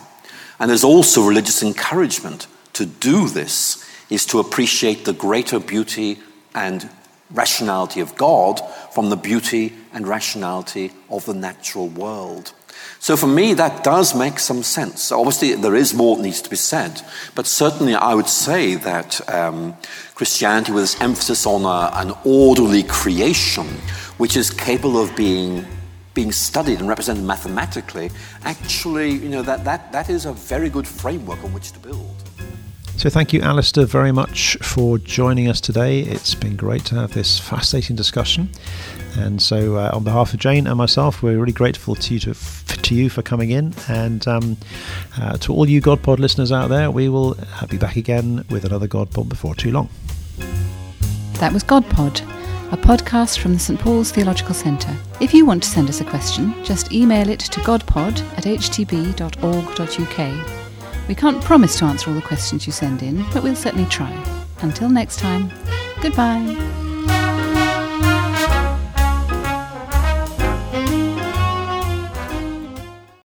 And 0.60 0.70
there's 0.70 0.84
also 0.84 1.28
religious 1.28 1.62
encouragement. 1.62 2.48
To 2.74 2.86
do 2.86 3.28
this 3.28 3.84
is 4.10 4.26
to 4.28 4.40
appreciate 4.40 5.06
the 5.06 5.14
greater 5.14 5.60
beauty 5.60 6.20
and 6.56 6.90
rationality 7.32 8.00
of 8.00 8.16
God 8.16 8.62
from 8.92 9.10
the 9.10 9.18
beauty 9.18 9.74
and 9.94 10.08
rationality 10.08 10.92
of 11.10 11.26
the 11.26 11.34
natural 11.34 11.88
world. 11.90 12.54
So 13.00 13.16
for 13.18 13.28
me, 13.28 13.54
that 13.54 13.84
does 13.84 14.16
make 14.16 14.40
some 14.40 14.64
sense. 14.64 15.12
Obviously, 15.12 15.54
there 15.54 15.76
is 15.76 15.94
more 15.94 16.16
that 16.16 16.24
needs 16.24 16.42
to 16.42 16.50
be 16.50 16.56
said, 16.56 17.02
but 17.36 17.46
certainly 17.46 17.96
I 17.96 18.14
would 18.14 18.28
say 18.28 18.76
that 18.76 19.22
um, 19.34 19.76
Christianity, 20.16 20.72
with 20.72 20.84
its 20.84 21.02
emphasis 21.02 21.46
on 21.46 21.64
a, 21.64 21.96
an 21.96 22.14
orderly 22.24 22.84
creation, 22.84 23.68
which 24.18 24.36
is 24.36 24.50
capable 24.50 25.02
of 25.02 25.16
being 25.16 25.66
being 26.14 26.32
studied 26.32 26.80
and 26.80 26.90
represented 26.90 27.24
mathematically, 27.24 28.10
actually, 28.44 29.12
you 29.12 29.30
know, 29.30 29.44
that, 29.44 29.64
that, 29.64 29.92
that 29.92 30.10
is 30.10 30.26
a 30.26 30.34
very 30.34 30.68
good 30.68 30.88
framework 30.88 31.44
on 31.44 31.54
which 31.54 31.72
to 31.72 31.78
build. 31.78 32.16
So, 32.98 33.12
thank 33.12 33.32
you, 33.32 33.42
Alister, 33.42 33.86
very 33.86 34.12
much 34.12 34.58
for 34.64 34.98
joining 34.98 35.48
us 35.48 35.62
today. 35.62 36.00
It's 36.00 36.34
been 36.34 36.56
great 36.56 36.84
to 36.86 36.96
have 36.96 37.14
this 37.14 37.38
fascinating 37.38 37.96
discussion. 37.96 38.50
And 39.16 39.40
so, 39.40 39.76
uh, 39.76 39.92
on 39.94 40.04
behalf 40.04 40.34
of 40.34 40.40
Jane 40.40 40.66
and 40.66 40.76
myself, 40.78 41.22
we're 41.22 41.38
really 41.38 41.54
grateful 41.54 41.94
to 41.94 42.14
you, 42.16 42.20
to, 42.22 42.34
to 42.34 42.96
you 42.96 43.12
for 43.12 43.22
coming 43.22 43.52
in. 43.52 43.76
And 43.88 44.28
um, 44.28 44.58
uh, 45.22 45.38
to 45.38 45.54
all 45.54 45.70
you 45.70 45.80
GodPod 45.80 46.18
listeners 46.18 46.52
out 46.52 46.70
there, 46.70 46.90
we 46.90 47.08
will 47.08 47.38
uh, 47.62 47.68
be 47.68 47.78
back 47.78 47.98
again 47.98 48.44
with 48.50 48.66
another 48.66 48.88
GodPod 48.88 49.30
before 49.30 49.54
too 49.54 49.70
long. 49.70 49.90
That 51.34 51.54
was 51.54 51.64
GodPod, 51.64 52.24
a 52.74 52.78
podcast 52.78 53.38
from 53.38 53.54
the 53.54 53.60
St 53.60 53.80
Paul's 53.80 54.12
Theological 54.12 54.56
Centre. 54.56 54.98
If 55.22 55.36
you 55.36 55.46
want 55.46 55.62
to 55.62 55.70
send 55.70 55.88
us 55.88 56.02
a 56.02 56.06
question, 56.06 56.64
just 56.64 56.92
email 56.92 57.30
it 57.30 57.42
to 57.42 57.60
godpod 57.60 58.20
at 58.40 58.46
htb.org.uk. 58.46 58.98
We 61.08 61.16
can't 61.16 61.44
promise 61.44 61.78
to 61.80 61.86
answer 61.86 62.10
all 62.10 62.16
the 62.16 62.22
questions 62.22 62.66
you 62.66 62.74
send 62.74 63.02
in, 63.02 63.26
but 63.34 63.44
we'll 63.44 63.56
certainly 63.56 63.90
try. 63.90 64.12
Until 64.62 64.90
next 64.90 65.20
time, 65.20 65.52
goodbye. 66.02 66.87